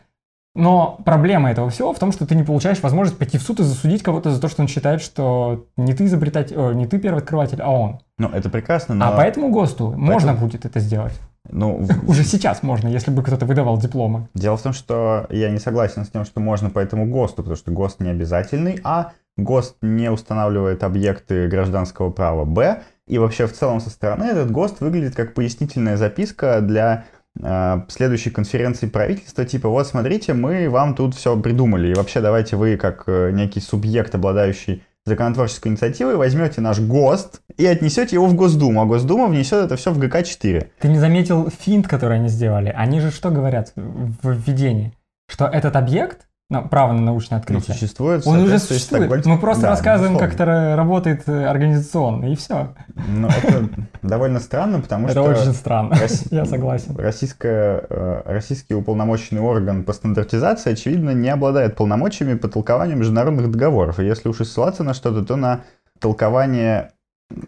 но 0.55 1.00
проблема 1.05 1.51
этого 1.51 1.69
всего 1.69 1.93
в 1.93 2.00
том, 2.00 2.12
что 2.12 2.25
ты 2.25 2.36
не 2.36 2.43
получаешь 2.43 2.81
возможность 2.81 3.17
пойти 3.17 3.38
в 3.38 3.43
суд 3.43 3.59
и 3.59 3.63
засудить 3.63 4.01
кого-то 4.01 4.31
за 4.31 4.41
то, 4.41 4.48
что 4.48 4.62
он 4.62 4.67
считает, 4.67 5.01
что 5.01 5.67
не 5.77 5.93
ты 5.93 6.05
изобретатель, 6.05 6.57
о, 6.57 6.74
не 6.74 6.88
ты 6.88 6.98
первый 6.98 7.19
открыватель, 7.19 7.62
а 7.62 7.69
он. 7.69 8.00
Ну, 8.17 8.29
это 8.29 8.50
прекрасно, 8.50 8.95
но... 8.95 9.07
А 9.07 9.12
поэтому 9.12 9.51
ГОСТу 9.51 9.89
поэтому... 9.89 10.12
можно 10.12 10.33
будет 10.33 10.65
это 10.65 10.79
сделать. 10.79 11.13
Ну, 11.50 11.88
уже 12.07 12.24
сейчас 12.24 12.63
можно, 12.63 12.88
если 12.88 13.12
бы 13.12 13.24
кто-то 13.24 13.45
выдавал 13.45 13.77
дипломы. 13.77 14.27
Дело 14.33 14.57
в 14.57 14.62
том, 14.62 14.74
что 14.74 15.27
я 15.29 15.50
не 15.51 15.59
согласен 15.59 16.03
с 16.03 16.09
тем, 16.09 16.25
что 16.25 16.39
можно 16.39 16.69
по 16.69 16.79
этому 16.79 17.05
ГОСТу, 17.05 17.38
потому 17.38 17.55
что 17.55 17.71
ГОСТ 17.71 18.01
не 18.01 18.09
обязательный, 18.09 18.79
а 18.83 19.12
ГОСТ 19.38 19.77
не 19.81 20.09
устанавливает 20.09 20.83
объекты 20.83 21.48
гражданского 21.48 22.09
права 22.09 22.43
Б, 22.43 22.81
и 23.09 23.17
вообще 23.17 23.47
в 23.47 23.53
целом 23.53 23.81
со 23.81 23.89
стороны 23.89 24.25
этот 24.25 24.51
ГОСТ 24.51 24.81
выглядит 24.81 25.15
как 25.15 25.33
пояснительная 25.33 25.97
записка 25.97 26.61
для 26.61 27.05
э, 27.41 27.81
следующей 27.89 28.29
конференции 28.29 28.87
правительства, 28.87 29.43
типа, 29.45 29.67
вот 29.67 29.87
смотрите, 29.87 30.33
мы 30.33 30.69
вам 30.69 30.95
тут 30.95 31.15
все 31.15 31.37
придумали, 31.37 31.89
и 31.89 31.95
вообще 31.95 32.21
давайте 32.21 32.55
вы 32.55 32.77
как 32.77 33.03
э, 33.07 33.31
некий 33.31 33.59
субъект, 33.59 34.13
обладающий 34.13 34.83
законотворческой 35.05 35.71
инициативой, 35.71 36.17
возьмете 36.17 36.61
наш 36.61 36.79
ГОСТ 36.79 37.41
и 37.57 37.65
отнесете 37.65 38.15
его 38.15 38.27
в 38.27 38.35
Госдуму, 38.35 38.81
а 38.81 38.85
Госдума 38.85 39.27
внесет 39.27 39.65
это 39.65 39.75
все 39.75 39.91
в 39.91 39.97
ГК-4. 39.97 40.67
Ты 40.79 40.87
не 40.87 40.99
заметил 40.99 41.49
финт, 41.49 41.87
который 41.87 42.19
они 42.19 42.29
сделали? 42.29 42.71
Они 42.77 42.99
же 42.99 43.09
что 43.09 43.31
говорят 43.31 43.73
в 43.75 44.33
введении? 44.33 44.93
Что 45.27 45.45
этот 45.45 45.75
объект 45.75 46.28
на, 46.50 46.63
право 46.63 46.94
на 46.94 47.01
научное 47.01 47.38
ну, 47.38 47.41
открытие. 47.41 47.65
Ну, 47.68 47.74
существует. 47.74 48.25
Он 48.25 48.39
уже 48.39 48.58
существует. 48.58 49.25
Мы 49.25 49.38
просто 49.38 49.63
да, 49.63 49.70
рассказываем, 49.70 50.13
безусловно. 50.13 50.38
как 50.38 50.48
это 50.48 50.75
работает 50.75 51.24
э, 51.27 51.46
организационно, 51.46 52.32
и 52.32 52.36
все. 52.36 52.74
Ну, 53.08 53.27
это 53.27 53.70
довольно 54.01 54.39
странно, 54.39 54.79
потому 54.79 55.10
что... 55.10 55.22
Это 55.22 55.41
очень 55.41 55.53
странно, 55.53 55.96
я 56.32 56.46
согласен. 56.46 56.96
Российская, 56.98 57.86
э, 57.88 58.22
российский 58.25 58.74
уполномоченный 58.74 59.41
орган 59.41 59.84
по 59.84 59.94
стандартизации, 59.94 60.74
очевидно, 60.74 61.12
не 61.12 61.29
обладает 61.29 61.75
полномочиями 61.75 62.36
по 62.36 62.48
толкованию 62.48 62.98
международных 62.98 63.51
договоров. 63.51 64.00
И 64.00 64.06
если 64.06 64.29
уж 64.29 64.41
и 64.41 64.46
ссылаться 64.46 64.84
на 64.84 64.96
что-то, 64.96 65.24
то 65.24 65.36
на 65.36 65.62
толкование 66.00 66.91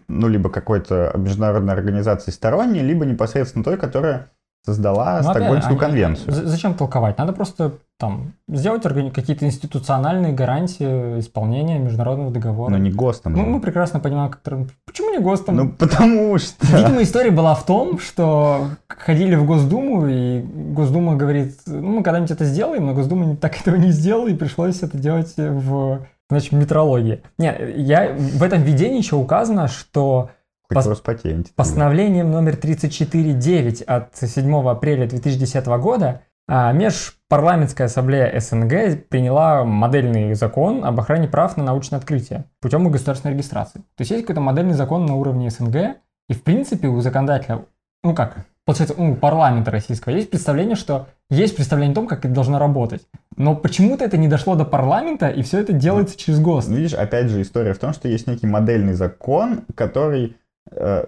ну, 0.06 0.28
либо 0.28 0.48
какой-то 0.48 1.12
международной 1.16 1.74
организации 1.74 2.30
сторонней, 2.30 2.82
либо 2.82 3.04
непосредственно 3.04 3.64
той, 3.64 3.76
которая 3.76 4.30
создала 4.64 5.20
ну, 5.22 5.30
Стокгольмскую 5.30 5.78
конвенцию. 5.78 6.32
Зачем 6.32 6.74
толковать? 6.74 7.18
Надо 7.18 7.32
просто 7.32 7.72
там, 7.98 8.32
сделать 8.48 8.82
какие-то 8.82 9.44
институциональные 9.44 10.32
гарантии 10.32 11.20
исполнения 11.20 11.78
международного 11.78 12.30
договора. 12.30 12.70
Но 12.70 12.78
не 12.78 12.90
ГОСТом. 12.90 13.34
Мы, 13.34 13.44
мы 13.44 13.60
прекрасно 13.60 14.00
понимаем, 14.00 14.30
как... 14.30 14.40
почему 14.86 15.10
не 15.10 15.18
ГОСТом. 15.18 15.56
Ну, 15.56 15.70
потому 15.70 16.38
что... 16.38 16.66
Видимо, 16.76 17.02
история 17.02 17.30
была 17.30 17.54
в 17.54 17.64
том, 17.66 17.98
что 17.98 18.68
ходили 18.88 19.34
в 19.34 19.46
Госдуму, 19.46 20.06
и 20.06 20.42
Госдума 20.42 21.16
говорит, 21.16 21.58
ну, 21.66 21.98
мы 21.98 22.02
когда-нибудь 22.02 22.30
это 22.30 22.44
сделаем, 22.44 22.86
но 22.86 22.94
Госдума 22.94 23.36
так 23.36 23.60
этого 23.60 23.76
не 23.76 23.90
сделала, 23.90 24.28
и 24.28 24.34
пришлось 24.34 24.82
это 24.82 24.96
делать 24.96 25.34
в, 25.36 26.00
значит, 26.28 26.52
метрологии. 26.52 27.22
Нет, 27.38 27.60
я, 27.76 28.12
в 28.12 28.42
этом 28.42 28.62
введении 28.62 28.98
еще 28.98 29.16
указано, 29.16 29.68
что 29.68 30.30
Пос... 30.74 31.00
Патенте, 31.00 31.52
постановлением 31.54 32.30
номер 32.30 32.54
34.9 32.54 33.84
от 33.84 34.16
7 34.16 34.68
апреля 34.68 35.06
2010 35.06 35.66
года 35.66 36.22
а, 36.48 36.72
Межпарламентская 36.72 37.86
ассамблея 37.86 38.38
СНГ 38.38 39.06
приняла 39.08 39.64
модельный 39.64 40.34
закон 40.34 40.84
об 40.84 40.98
охране 40.98 41.28
прав 41.28 41.56
на 41.56 41.64
научное 41.64 41.98
открытие 41.98 42.44
путем 42.60 42.90
государственной 42.90 43.34
регистрации. 43.34 43.78
То 43.78 44.00
есть 44.00 44.10
есть 44.10 44.22
какой-то 44.24 44.40
модельный 44.40 44.74
закон 44.74 45.06
на 45.06 45.14
уровне 45.14 45.50
СНГ, 45.50 45.96
и 46.28 46.34
в 46.34 46.42
принципе 46.42 46.88
у 46.88 47.00
законодателя, 47.00 47.64
ну 48.02 48.14
как, 48.14 48.44
получается, 48.64 49.00
у 49.00 49.14
парламента 49.14 49.70
российского 49.70 50.12
есть 50.12 50.30
представление, 50.30 50.76
что 50.76 51.06
есть 51.30 51.54
представление 51.54 51.92
о 51.92 51.96
том, 51.96 52.06
как 52.06 52.24
это 52.24 52.34
должно 52.34 52.58
работать. 52.58 53.06
Но 53.36 53.56
почему-то 53.56 54.04
это 54.04 54.16
не 54.18 54.28
дошло 54.28 54.54
до 54.54 54.64
парламента, 54.64 55.28
и 55.28 55.42
все 55.42 55.60
это 55.60 55.72
делается 55.72 56.18
через 56.18 56.40
ГОСТ. 56.40 56.68
Ну, 56.68 56.76
видишь, 56.76 56.94
опять 56.94 57.28
же, 57.28 57.40
история 57.40 57.72
в 57.72 57.78
том, 57.78 57.92
что 57.92 58.08
есть 58.08 58.26
некий 58.26 58.46
модельный 58.46 58.94
закон, 58.94 59.62
который 59.74 60.36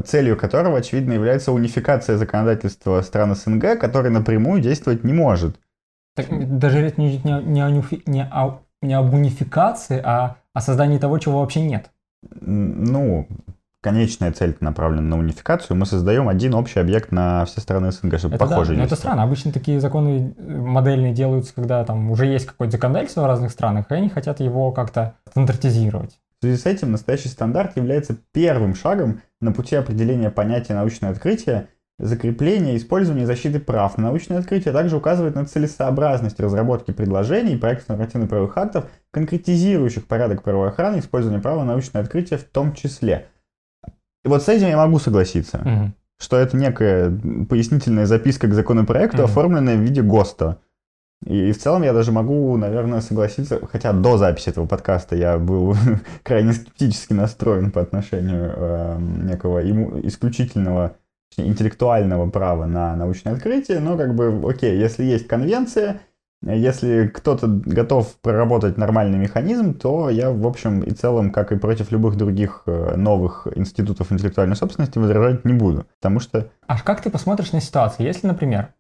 целью 0.05 0.37
которого, 0.37 0.79
очевидно, 0.79 1.13
является 1.13 1.53
унификация 1.53 2.17
законодательства 2.17 3.01
стран 3.03 3.35
СНГ, 3.35 3.79
который 3.79 4.11
напрямую 4.11 4.61
действовать 4.61 5.05
не 5.05 5.13
может. 5.13 5.59
Так 6.15 6.27
даже 6.59 6.81
речь 6.81 6.97
не, 6.97 7.19
не, 7.19 7.41
не, 7.43 8.03
не, 8.07 8.25
о, 8.25 8.61
не 8.83 8.95
об 8.95 9.13
унификации, 9.13 10.01
а 10.05 10.37
о 10.53 10.61
создании 10.61 10.99
того, 10.99 11.19
чего 11.19 11.41
вообще 11.41 11.61
нет. 11.61 11.91
Ну, 12.41 13.27
конечная 13.85 14.33
цель 14.33 14.57
направлена 14.61 15.03
на 15.03 15.19
унификацию. 15.19 15.77
Мы 15.77 15.85
создаем 15.85 16.29
один 16.29 16.55
общий 16.55 16.81
объект 16.81 17.13
на 17.13 17.45
все 17.45 17.61
страны 17.61 17.93
СНГ, 17.93 18.19
чтобы 18.19 18.37
это 18.37 18.47
похожий. 18.47 18.77
Да, 18.77 18.81
но 18.81 18.87
это 18.87 18.97
странно. 18.97 19.23
Обычно 19.25 19.53
такие 19.53 19.79
законы 19.79 20.35
э, 20.37 20.57
модельные 20.57 21.13
делаются, 21.13 21.55
когда 21.55 21.85
там 21.85 22.11
уже 22.11 22.27
есть 22.27 22.47
какое-то 22.47 22.73
законодательство 22.73 23.23
в 23.23 23.27
разных 23.27 23.51
странах, 23.51 23.91
и 23.91 23.95
они 23.95 24.09
хотят 24.09 24.41
его 24.41 24.73
как-то 24.73 25.17
стандартизировать. 25.29 26.19
В 26.45 26.47
связи 26.47 26.61
с 26.61 26.67
этим 26.67 26.93
настоящий 26.93 27.29
стандарт 27.29 27.75
является 27.75 28.19
первым 28.33 28.75
шагом 28.75 29.23
на 29.41 29.51
пути 29.51 29.77
определения 29.77 30.29
понятия 30.31 30.75
научное 30.75 31.09
открытие, 31.09 31.69
закрепления, 31.99 32.77
использования 32.77 33.23
и 33.23 33.25
защиты 33.27 33.61
прав 33.61 33.97
на 33.97 34.05
научное 34.05 34.41
открытие, 34.41 34.73
а 34.73 34.75
также 34.75 34.99
указывает 34.99 35.37
на 35.37 35.47
целесообразность 35.47 36.39
разработки 36.39 36.91
предложений 36.91 37.55
и 37.55 37.57
проектов 37.57 37.89
нормативно-правовых 37.89 38.55
актов, 38.59 38.91
конкретизирующих 39.11 40.07
порядок 40.07 40.43
правовой 40.43 40.69
охраны 40.69 40.99
использования 40.99 41.41
права 41.41 41.61
на 41.61 41.73
научное 41.73 42.03
открытие 42.03 42.39
в 42.39 42.45
том 42.45 42.75
числе. 42.75 43.29
И 44.23 44.29
вот 44.29 44.43
с 44.43 44.49
этим 44.51 44.69
я 44.69 44.77
могу 44.77 44.99
согласиться, 44.99 45.61
угу. 45.61 45.93
что 46.19 46.37
это 46.37 46.59
некая 46.59 47.11
пояснительная 47.49 48.05
записка 48.05 48.49
к 48.49 48.53
законопроекту, 48.53 49.23
угу. 49.23 49.25
оформленная 49.25 49.79
в 49.79 49.81
виде 49.81 50.03
ГОСТа. 50.03 50.59
И, 51.25 51.53
в 51.53 51.59
целом 51.59 51.83
я 51.83 51.93
даже 51.93 52.13
могу, 52.13 52.57
наверное, 52.57 53.01
согласиться, 53.01 53.59
хотя 53.71 53.93
до 53.93 54.19
записи 54.19 54.51
этого 54.51 54.67
подкаста 54.67 55.17
я 55.17 55.39
был 55.39 55.75
крайне 56.23 56.53
скептически 56.53 57.15
настроен 57.15 57.71
по 57.71 57.81
отношению 57.81 58.53
э, 58.55 58.99
некого 58.99 59.59
ему, 59.61 59.99
исключительного 60.03 60.97
интеллектуального 61.37 62.29
права 62.31 62.67
на 62.67 62.95
научное 62.95 63.33
открытие, 63.33 63.81
но 63.81 63.97
как 63.97 64.15
бы, 64.15 64.41
окей, 64.49 64.79
если 64.79 65.03
есть 65.03 65.27
конвенция, 65.27 66.01
если 66.43 67.07
кто-то 67.07 67.47
готов 67.49 68.15
проработать 68.21 68.77
нормальный 68.77 69.19
механизм, 69.19 69.73
то 69.73 70.11
я, 70.11 70.31
в 70.31 70.47
общем 70.47 70.83
и 70.83 70.91
целом, 70.91 71.31
как 71.31 71.53
и 71.53 71.57
против 71.57 71.91
любых 71.91 72.17
других 72.17 72.65
э, 72.67 72.97
новых 72.97 73.49
институтов 73.55 74.13
интеллектуальной 74.13 74.57
собственности, 74.57 74.99
возражать 74.99 75.47
не 75.47 75.55
буду. 75.55 75.87
Потому 76.01 76.21
что... 76.21 76.51
А 76.67 76.79
как 76.79 77.01
ты 77.01 77.09
посмотришь 77.09 77.53
на 77.53 77.63
ситуацию, 77.63 78.07
если, 78.07 78.27
например, 78.27 78.75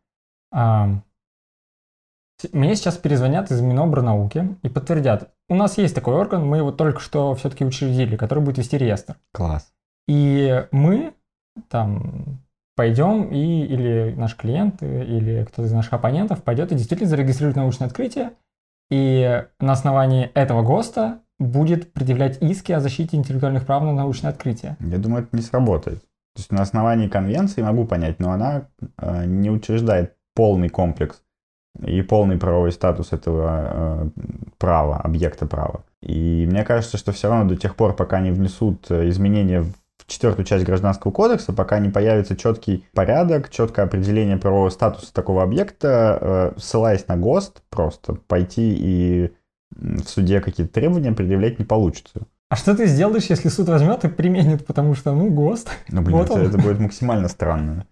мне 2.53 2.77
сейчас 2.77 2.97
перезвонят 2.97 3.51
из 3.51 3.61
Минобрнауки 3.61 4.57
и 4.63 4.69
подтвердят, 4.69 5.31
у 5.49 5.55
нас 5.55 5.79
есть 5.79 5.95
такой 5.95 6.15
орган, 6.15 6.47
мы 6.47 6.59
его 6.59 6.73
только 6.73 7.01
что 7.01 7.35
все-таки 7.35 7.65
учредили, 7.65 8.17
который 8.17 8.43
будет 8.43 8.59
вести 8.59 8.79
реестр. 8.79 9.17
Класс. 9.33 9.73
И 10.07 10.67
мы 10.71 11.15
там 11.69 12.41
пойдем 12.77 13.31
и 13.31 13.65
или 13.65 14.15
наш 14.17 14.37
клиент, 14.37 14.83
или 14.83 15.45
кто-то 15.45 15.69
из 15.69 15.73
наших 15.73 15.93
оппонентов 15.93 16.43
пойдет 16.43 16.73
и 16.73 16.75
действительно 16.75 17.09
зарегистрирует 17.09 17.57
научное 17.57 17.87
открытие, 17.87 18.33
и 18.91 19.45
на 19.61 19.73
основании 19.73 20.31
этого 20.35 20.63
ГОСТа 20.63 21.21
будет 21.39 21.93
предъявлять 21.93 22.43
иски 22.43 22.73
о 22.73 22.81
защите 22.81 23.17
интеллектуальных 23.17 23.67
прав 23.67 23.83
на 23.83 23.93
научное 23.93 24.31
открытие. 24.31 24.77
Я 24.81 24.99
думаю, 24.99 25.25
это 25.25 25.37
не 25.37 25.43
сработает. 25.43 26.01
То 26.01 26.41
есть 26.41 26.53
на 26.53 26.63
основании 26.63 27.09
конвенции 27.09 27.63
могу 27.63 27.87
понять, 27.87 28.19
но 28.19 28.33
она 28.33 28.69
э, 28.99 29.25
не 29.27 29.51
учреждает 29.51 30.17
полный 30.35 30.69
комплекс 30.69 31.23
и 31.83 32.03
полный 32.03 32.37
правовой 32.37 32.73
статус 32.73 33.13
этого 33.13 33.49
э, 33.49 34.09
права, 34.59 34.99
объекта 34.99 35.47
права. 35.47 35.85
И 36.03 36.47
мне 36.49 36.65
кажется, 36.65 36.97
что 36.97 37.13
все 37.13 37.29
равно 37.29 37.49
до 37.49 37.57
тех 37.57 37.77
пор, 37.77 37.95
пока 37.95 38.21
не 38.21 38.31
внесут 38.31 38.91
э, 38.91 39.09
изменения 39.09 39.63
в 39.63 39.73
четвертую 40.07 40.45
часть 40.45 40.65
Гражданского 40.65 41.11
кодекса, 41.11 41.53
пока 41.53 41.79
не 41.79 41.89
появится 41.89 42.37
четкий 42.37 42.85
порядок, 42.95 43.51
четкое 43.51 43.87
определение 43.87 44.37
правового 44.37 44.71
статуса 44.71 45.13
такого 45.13 45.43
объекта, 45.43 46.19
э, 46.21 46.53
ссылаясь 46.59 47.09
на 47.09 47.17
ГОСТ, 47.17 47.63
просто 47.71 48.15
пойти 48.15 48.75
и 48.79 49.33
в 49.75 50.05
суде 50.05 50.41
какие-то 50.41 50.73
требования 50.73 51.13
предъявлять 51.13 51.59
не 51.59 51.65
получится. 51.65 52.23
А 52.51 52.57
что 52.57 52.77
ты 52.77 52.87
сделаешь, 52.87 53.25
если 53.25 53.49
суд 53.49 53.69
возьмет 53.69 54.05
и 54.05 54.09
применит, 54.09 54.65
потому 54.65 54.95
что, 54.95 55.13
ну, 55.13 55.31
ГОСТ. 55.31 55.71
Ну, 55.89 56.03
блин, 56.03 56.19
вот 56.19 56.31
это, 56.31 56.41
это 56.41 56.59
будет 56.59 56.79
максимально 56.79 57.29
странно. 57.29 57.87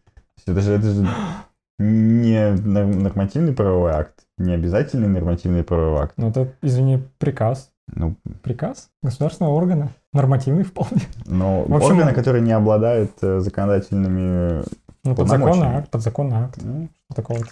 Это 0.46 0.60
же, 0.60 0.72
это 0.72 0.90
же 0.90 1.08
не 1.78 2.52
нормативный 2.52 3.52
правовой 3.52 3.92
акт, 3.92 4.24
не 4.38 4.52
обязательный 4.52 5.08
нормативный 5.08 5.64
правовой 5.64 6.02
акт. 6.02 6.14
Ну, 6.16 6.28
это, 6.30 6.52
извини, 6.62 7.02
приказ. 7.18 7.70
Ну, 7.94 8.14
Приказ 8.42 8.88
государственного 9.02 9.54
органа. 9.54 9.90
Нормативный 10.12 10.62
вполне. 10.64 11.02
но 11.26 11.62
В 11.62 11.74
общем- 11.74 11.92
органы, 11.92 12.12
которые 12.12 12.42
не 12.42 12.52
обладают 12.52 13.12
э, 13.22 13.40
законодательными... 13.40 14.62
Ну, 15.04 15.16
подзаконный 15.16 15.66
акт, 15.66 15.90
подзаконный 15.90 16.36
акт. 16.36 16.58
ну, 16.62 16.88
такого-то. 17.14 17.50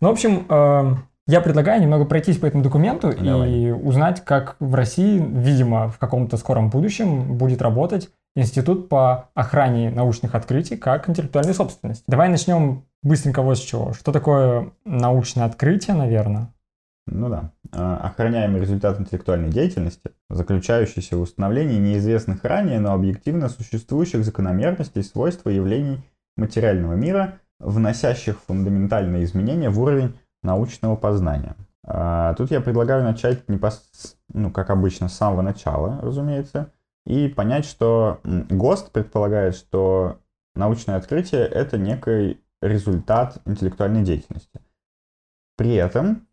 Ну, 0.00 0.08
в 0.08 0.12
общем, 0.12 0.44
эм, 0.50 0.98
я 1.26 1.40
предлагаю 1.40 1.80
немного 1.80 2.04
пройтись 2.04 2.36
по 2.36 2.44
этому 2.46 2.62
документу 2.62 3.10
и 3.10 3.24
Давай. 3.24 3.72
узнать, 3.72 4.22
как 4.24 4.56
в 4.60 4.74
России, 4.74 5.18
видимо, 5.18 5.88
в 5.88 5.98
каком-то 5.98 6.36
скором 6.36 6.68
будущем 6.68 7.36
будет 7.38 7.62
работать 7.62 8.10
Институт 8.36 8.90
по 8.90 9.30
охране 9.34 9.90
научных 9.90 10.34
открытий 10.34 10.76
как 10.76 11.08
интеллектуальной 11.08 11.54
собственности. 11.54 12.04
Давай 12.06 12.28
начнем 12.28 12.84
быстренько 13.06 13.42
вот 13.42 13.56
с 13.56 13.60
чего. 13.60 13.92
Что 13.92 14.12
такое 14.12 14.72
научное 14.84 15.44
открытие, 15.44 15.96
наверное? 15.96 16.52
Ну 17.06 17.28
да. 17.28 17.52
А, 17.72 17.98
Охраняемый 17.98 18.60
результат 18.60 19.00
интеллектуальной 19.00 19.50
деятельности, 19.50 20.10
заключающийся 20.28 21.16
в 21.16 21.20
установлении 21.20 21.78
неизвестных 21.78 22.42
ранее, 22.44 22.80
но 22.80 22.92
объективно 22.92 23.48
существующих 23.48 24.24
закономерностей, 24.24 25.04
свойств 25.04 25.46
и 25.46 25.54
явлений 25.54 26.00
материального 26.36 26.94
мира, 26.94 27.38
вносящих 27.60 28.40
фундаментальные 28.40 29.24
изменения 29.24 29.70
в 29.70 29.80
уровень 29.80 30.18
научного 30.42 30.96
познания. 30.96 31.54
А, 31.84 32.34
Тут 32.34 32.50
я 32.50 32.60
предлагаю 32.60 33.04
начать, 33.04 33.48
непос... 33.48 34.16
ну, 34.32 34.50
как 34.50 34.70
обычно, 34.70 35.08
с 35.08 35.14
самого 35.14 35.42
начала, 35.42 36.00
разумеется, 36.02 36.72
и 37.06 37.28
понять, 37.28 37.66
что 37.66 38.18
ГОСТ 38.24 38.90
предполагает, 38.90 39.54
что 39.54 40.18
научное 40.56 40.96
открытие— 40.96 41.46
это 41.46 41.78
некий 41.78 42.40
результат 42.66 43.38
интеллектуальной 43.46 44.02
деятельности. 44.02 44.60
При 45.56 45.74
этом 45.74 46.26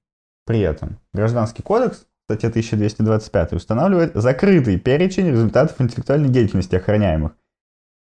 при 0.46 0.60
этом 0.60 1.00
Гражданский 1.14 1.64
кодекс, 1.64 2.06
статья 2.26 2.50
1225, 2.50 3.54
устанавливает 3.54 4.12
закрытый 4.14 4.78
перечень 4.78 5.30
результатов 5.30 5.80
интеллектуальной 5.80 6.30
деятельности 6.30 6.76
охраняемых. 6.76 7.32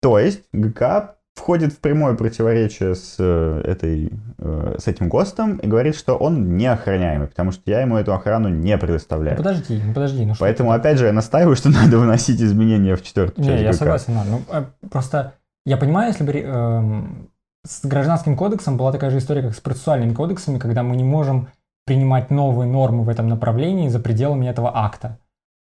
То 0.02 0.18
есть 0.20 0.44
ГК 0.54 1.16
входит 1.36 1.74
в 1.74 1.80
прямое 1.80 2.16
противоречие 2.16 2.96
с, 2.96 3.16
э, 3.20 3.62
этой, 3.66 4.12
э, 4.38 4.76
с 4.78 4.88
этим 4.88 5.08
ГОСТом 5.10 5.58
и 5.58 5.68
говорит, 5.68 5.96
что 5.96 6.16
он 6.16 6.58
не 6.58 6.66
охраняемый, 6.68 7.28
потому 7.28 7.52
что 7.52 7.62
я 7.66 7.82
ему 7.82 7.98
эту 7.98 8.14
охрану 8.14 8.50
не 8.50 8.74
Ну, 8.74 8.80
предоставляю. 8.80 9.38
подожди, 9.38 9.82
ну 9.84 9.94
подожди. 9.94 10.26
Ну, 10.26 10.34
что 10.34 10.44
Поэтому, 10.44 10.72
опять 10.72 10.98
же, 10.98 11.06
я 11.06 11.14
настаиваю, 11.14 11.56
что 11.56 11.70
надо 11.70 11.98
вносить 11.98 12.42
изменения 12.42 12.96
в 12.96 13.04
четвертую 13.04 13.46
часть 13.46 13.58
Не, 13.58 13.64
я 13.64 13.70
ГК. 13.72 13.78
согласен, 13.78 14.14
надо. 14.16 14.30
Ну, 14.32 14.42
э, 14.50 14.64
просто 14.90 15.34
я 15.66 15.78
понимаю, 15.78 16.10
если 16.10 16.24
бы 16.26 16.32
эм, 16.34 17.30
с 17.66 17.86
гражданским 17.86 18.38
кодексом 18.38 18.78
была 18.78 18.92
такая 18.92 19.10
же 19.10 19.18
история, 19.18 19.42
как 19.42 19.56
с 19.56 19.60
процессуальными 19.60 20.14
кодексами, 20.14 20.60
когда 20.60 20.84
мы 20.84 20.96
не 20.96 21.04
можем 21.04 21.50
принимать 21.86 22.30
новые 22.30 22.70
нормы 22.70 23.04
в 23.04 23.10
этом 23.10 23.28
направлении 23.28 23.90
за 23.90 24.00
пределами 24.00 24.48
этого 24.48 24.76
акта. 24.76 25.18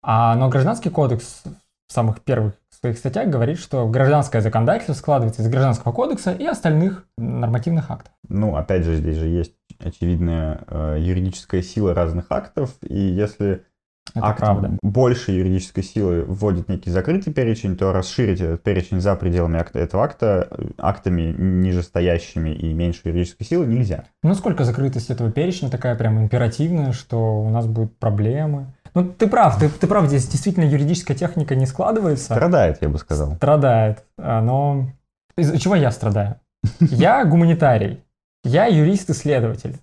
А, 0.01 0.35
но 0.35 0.49
гражданский 0.49 0.89
кодекс 0.89 1.43
в 1.87 1.93
самых 1.93 2.21
первых 2.21 2.55
своих 2.83 2.97
статьях 2.97 3.29
говорит, 3.29 3.59
что 3.59 3.87
гражданское 3.87 4.41
законодательство 4.41 4.93
складывается 4.93 5.41
из 5.41 5.47
гражданского 5.47 5.93
кодекса 5.93 6.33
и 6.33 6.45
остальных 6.45 7.05
нормативных 7.17 7.89
актов. 7.89 8.11
Ну, 8.27 8.57
опять 8.57 8.83
же, 8.83 8.97
здесь 8.97 9.15
же 9.15 9.27
есть 9.27 9.53
очевидная 9.79 10.59
э, 10.67 10.97
юридическая 10.99 11.61
сила 11.61 11.93
разных 11.93 12.25
актов, 12.29 12.75
и 12.81 12.97
если 12.97 13.63
Это 14.13 14.25
акт 14.27 14.39
правда. 14.39 14.77
больше 14.81 15.31
юридической 15.31 15.83
силы 15.83 16.23
вводит 16.23 16.69
некий 16.69 16.91
закрытый 16.91 17.33
перечень, 17.33 17.75
то 17.75 17.91
расширить 17.91 18.41
этот 18.41 18.61
перечень 18.61 19.01
за 19.01 19.15
пределами 19.15 19.59
акта, 19.59 19.79
этого 19.79 20.03
акта 20.03 20.47
э, 20.51 20.65
актами 20.77 21.33
нижестоящими 21.37 22.51
и 22.51 22.73
меньше 22.73 23.01
юридической 23.05 23.45
силы 23.45 23.65
нельзя. 23.65 24.05
Ну, 24.21 24.35
сколько 24.35 24.63
закрытость 24.63 25.09
этого 25.09 25.31
перечня 25.31 25.69
такая 25.69 25.95
прям 25.95 26.21
императивная, 26.21 26.91
что 26.91 27.41
у 27.41 27.49
нас 27.49 27.65
будут 27.65 27.97
проблемы. 27.97 28.67
Ну, 28.93 29.05
ты 29.05 29.27
прав, 29.27 29.57
ты, 29.57 29.69
ты 29.69 29.87
прав, 29.87 30.07
здесь 30.07 30.27
действительно 30.27 30.65
юридическая 30.65 31.17
техника 31.17 31.55
не 31.55 31.65
складывается. 31.65 32.25
Страдает, 32.25 32.77
я 32.81 32.89
бы 32.89 32.99
сказал. 32.99 33.35
страдает, 33.35 34.03
а, 34.17 34.41
но 34.41 34.89
из-за 35.35 35.59
чего 35.59 35.75
я 35.75 35.89
страдаю? 35.89 36.35
Я 36.79 37.25
гуманитарий, 37.25 38.03
я 38.43 38.67
юрист-исследователь. 38.67 39.77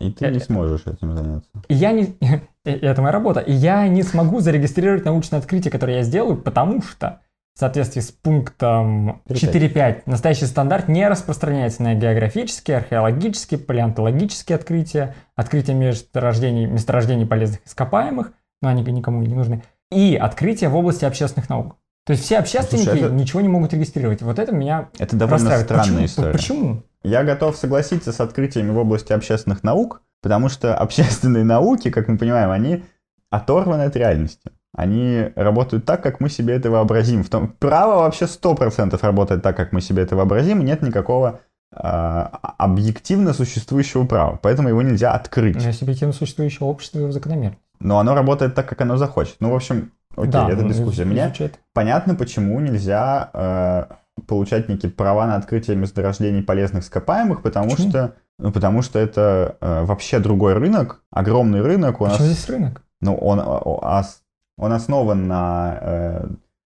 И 0.00 0.10
ты 0.10 0.26
Э, 0.26 0.30
не 0.30 0.38
э. 0.38 0.40
сможешь 0.40 0.86
этим 0.86 1.16
заняться. 1.16 1.48
Я 1.68 1.92
не... 1.92 2.04
и 2.04 2.40
Это 2.64 3.00
моя 3.00 3.12
работа. 3.12 3.40
И 3.40 3.52
я 3.52 3.86
не 3.88 4.02
смогу 4.02 4.40
зарегистрировать 4.40 5.04
научное 5.04 5.38
открытие, 5.38 5.70
которое 5.70 5.98
я 5.98 6.02
сделаю, 6.02 6.36
потому 6.36 6.82
что 6.82 7.20
в 7.54 7.58
соответствии 7.58 8.00
с 8.00 8.10
пунктом 8.10 9.22
4.5 9.28 10.02
настоящий 10.06 10.44
стандарт 10.44 10.88
не 10.88 11.08
распространяется 11.08 11.82
на 11.82 11.94
географические, 11.94 12.76
археологические, 12.78 13.58
палеонтологические 13.58 14.56
открытия, 14.56 15.14
открытия 15.34 15.72
месторождений, 15.74 16.66
месторождений 16.66 17.24
полезных 17.24 17.60
ископаемых, 17.66 18.32
но 18.60 18.68
они 18.68 18.82
никому 18.82 19.22
не 19.22 19.34
нужны, 19.34 19.62
и 19.90 20.16
открытия 20.16 20.68
в 20.68 20.76
области 20.76 21.06
общественных 21.06 21.48
наук. 21.48 21.76
То 22.04 22.12
есть 22.12 22.24
все 22.24 22.38
общественники 22.38 22.84
Слушай, 22.88 23.00
это- 23.06 23.14
ничего 23.14 23.40
не 23.40 23.48
могут 23.48 23.72
регистрировать. 23.72 24.20
Вот 24.22 24.38
это 24.38 24.52
меня 24.52 24.90
Это 24.98 25.16
довольно 25.16 25.50
расстраивает. 25.50 25.66
странная 25.66 25.84
Почему? 25.86 26.04
история. 26.06 26.32
Почему? 26.32 26.82
Я 27.06 27.22
готов 27.22 27.56
согласиться 27.56 28.12
с 28.12 28.20
открытиями 28.20 28.70
в 28.70 28.78
области 28.78 29.12
общественных 29.12 29.62
наук, 29.62 30.02
потому 30.22 30.48
что 30.48 30.74
общественные 30.76 31.44
науки, 31.44 31.90
как 31.90 32.08
мы 32.08 32.18
понимаем, 32.18 32.50
они 32.50 32.82
оторваны 33.30 33.82
от 33.82 33.94
реальности. 33.94 34.50
Они 34.76 35.30
работают 35.36 35.84
так, 35.84 36.02
как 36.02 36.20
мы 36.20 36.28
себе 36.28 36.54
это 36.54 36.68
вообразим. 36.70 37.22
В 37.22 37.30
том, 37.30 37.48
право 37.48 38.00
вообще 38.00 38.24
100% 38.24 38.98
работает 39.00 39.42
так, 39.42 39.56
как 39.56 39.72
мы 39.72 39.80
себе 39.80 40.02
это 40.02 40.16
вообразим, 40.16 40.60
и 40.60 40.64
нет 40.64 40.82
никакого 40.82 41.40
а, 41.72 42.54
объективно 42.58 43.32
существующего 43.32 44.04
права. 44.04 44.38
Поэтому 44.42 44.68
его 44.68 44.82
нельзя 44.82 45.12
открыть. 45.12 45.62
Я 45.62 45.72
субъективно 45.72 46.12
существующее 46.12 46.66
общество 46.68 46.98
его 46.98 47.12
закономерно. 47.12 47.56
Но 47.78 47.98
оно 48.00 48.14
работает 48.14 48.54
так, 48.54 48.68
как 48.68 48.80
оно 48.80 48.96
захочет. 48.96 49.36
Ну, 49.38 49.52
в 49.52 49.54
общем, 49.54 49.92
окей, 50.16 50.32
да, 50.32 50.50
это 50.50 50.62
ну, 50.62 50.68
дискуссия. 50.68 51.04
Мне 51.04 51.26
изучает. 51.26 51.60
понятно, 51.72 52.14
почему 52.16 52.58
нельзя 52.60 53.30
э, 53.32 53.94
получать 54.26 54.68
некие 54.68 54.90
права 54.90 55.26
на 55.26 55.36
открытие 55.36 55.76
месторождений 55.76 56.42
полезных 56.42 56.84
ископаемых, 56.84 57.42
потому 57.42 57.70
Почему? 57.70 57.90
что 57.90 58.14
ну, 58.38 58.52
потому 58.52 58.82
что 58.82 58.98
это 58.98 59.56
э, 59.60 59.84
вообще 59.84 60.18
другой 60.18 60.54
рынок, 60.54 61.02
огромный 61.10 61.62
рынок. 61.62 62.00
У 62.00 62.04
нас, 62.04 62.14
Почему 62.14 62.28
здесь 62.28 62.48
рынок? 62.48 62.82
ну, 63.00 63.14
он, 63.16 63.40
он 63.40 64.72
основан 64.72 65.26
на, 65.26 65.78
э, 65.80 66.28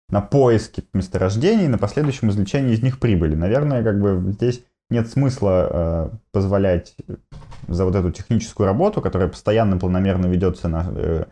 на 0.10 0.22
поиске 0.22 0.84
месторождений, 0.94 1.68
на 1.68 1.78
последующем 1.78 2.30
извлечении 2.30 2.74
из 2.74 2.82
них 2.82 3.00
прибыли. 3.00 3.36
Наверное, 3.36 3.84
как 3.84 4.00
бы 4.00 4.32
здесь 4.32 4.64
нет 4.90 5.10
смысла 5.10 5.70
э, 5.70 6.10
позволять 6.32 6.96
за 7.68 7.84
вот 7.84 7.96
эту 7.96 8.12
техническую 8.12 8.68
работу, 8.68 9.02
которая 9.02 9.28
постоянно 9.28 9.78
планомерно 9.78 10.28
ведется 10.28 10.70
на 10.70 10.86
э, 10.96 11.26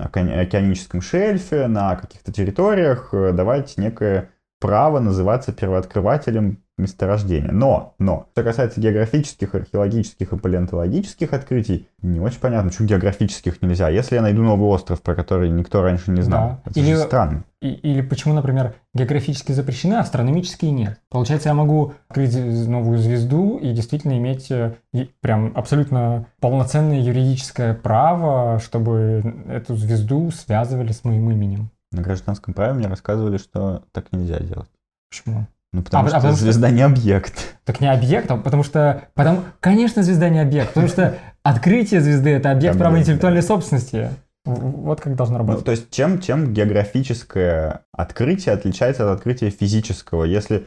океани- 0.00 0.40
океаническом 0.40 1.00
шельфе, 1.00 1.66
на 1.66 1.96
каких-то 1.96 2.32
территориях, 2.32 3.08
э, 3.12 3.32
давать 3.32 3.76
некое 3.76 4.30
право 4.60 5.00
называться 5.00 5.52
первооткрывателем 5.52 6.58
месторождения. 6.78 7.50
Но, 7.52 7.94
но, 7.98 8.26
что 8.32 8.42
касается 8.42 8.80
географических, 8.80 9.54
археологических 9.54 10.32
и 10.32 10.36
палеонтологических 10.38 11.32
открытий, 11.32 11.88
не 12.02 12.20
очень 12.20 12.40
понятно, 12.40 12.70
почему 12.70 12.88
географических 12.88 13.60
нельзя. 13.62 13.88
Если 13.90 14.14
я 14.16 14.22
найду 14.22 14.42
новый 14.42 14.68
остров, 14.68 15.02
про 15.02 15.14
который 15.14 15.50
никто 15.50 15.82
раньше 15.82 16.10
не 16.10 16.22
знал, 16.22 16.48
Да. 16.64 16.70
это 16.70 16.80
Или- 16.80 16.94
же 16.94 17.00
странно. 17.00 17.44
И- 17.60 17.68
или 17.68 18.00
почему, 18.00 18.32
например, 18.32 18.74
географически 18.94 19.52
запрещены, 19.52 19.94
а 19.94 20.00
астрономические 20.00 20.70
нет? 20.70 20.98
Получается, 21.10 21.50
я 21.50 21.54
могу 21.54 21.92
открыть 22.08 22.34
новую 22.66 22.96
звезду 22.98 23.58
и 23.58 23.72
действительно 23.72 24.16
иметь 24.16 24.50
э, 24.50 24.76
прям 25.20 25.52
абсолютно 25.54 26.26
полноценное 26.40 27.00
юридическое 27.00 27.74
право, 27.74 28.58
чтобы 28.58 29.44
эту 29.48 29.76
звезду 29.76 30.30
связывали 30.30 30.92
с 30.92 31.04
моим 31.04 31.30
именем. 31.30 31.70
На 31.92 32.02
гражданском 32.02 32.54
праве 32.54 32.74
мне 32.74 32.86
рассказывали, 32.86 33.36
что 33.38 33.82
так 33.92 34.12
нельзя 34.12 34.38
делать. 34.38 34.68
Почему? 35.10 35.46
Ну, 35.72 35.82
потому 35.82 36.06
А, 36.06 36.08
что 36.08 36.16
потому 36.16 36.34
что- 36.34 36.44
звезда 36.44 36.70
не 36.70 36.82
объект. 36.82 37.56
Так 37.64 37.80
не 37.80 37.90
объект, 37.92 38.30
а 38.30 38.36
потому 38.36 38.62
что... 38.64 39.04
Потому, 39.14 39.42
конечно, 39.60 40.02
звезда 40.02 40.28
не 40.28 40.40
объект, 40.40 40.68
потому 40.68 40.88
что 40.88 41.16
открытие 41.42 42.00
звезды— 42.00 42.30
это 42.30 42.50
объект 42.50 42.76
права 42.78 42.98
интеллектуальной 42.98 43.42
собственности. 43.42 44.10
Вот 44.44 45.00
как 45.00 45.16
должно 45.16 45.38
Ну, 45.38 45.44
работать. 45.44 45.64
то 45.64 45.70
есть 45.72 45.90
чем, 45.90 46.20
чем 46.20 46.52
географическое 46.54 47.82
открытие 47.92 48.54
отличается 48.54 49.04
от 49.10 49.18
открытия 49.18 49.50
физического? 49.50 50.24
Если 50.24 50.66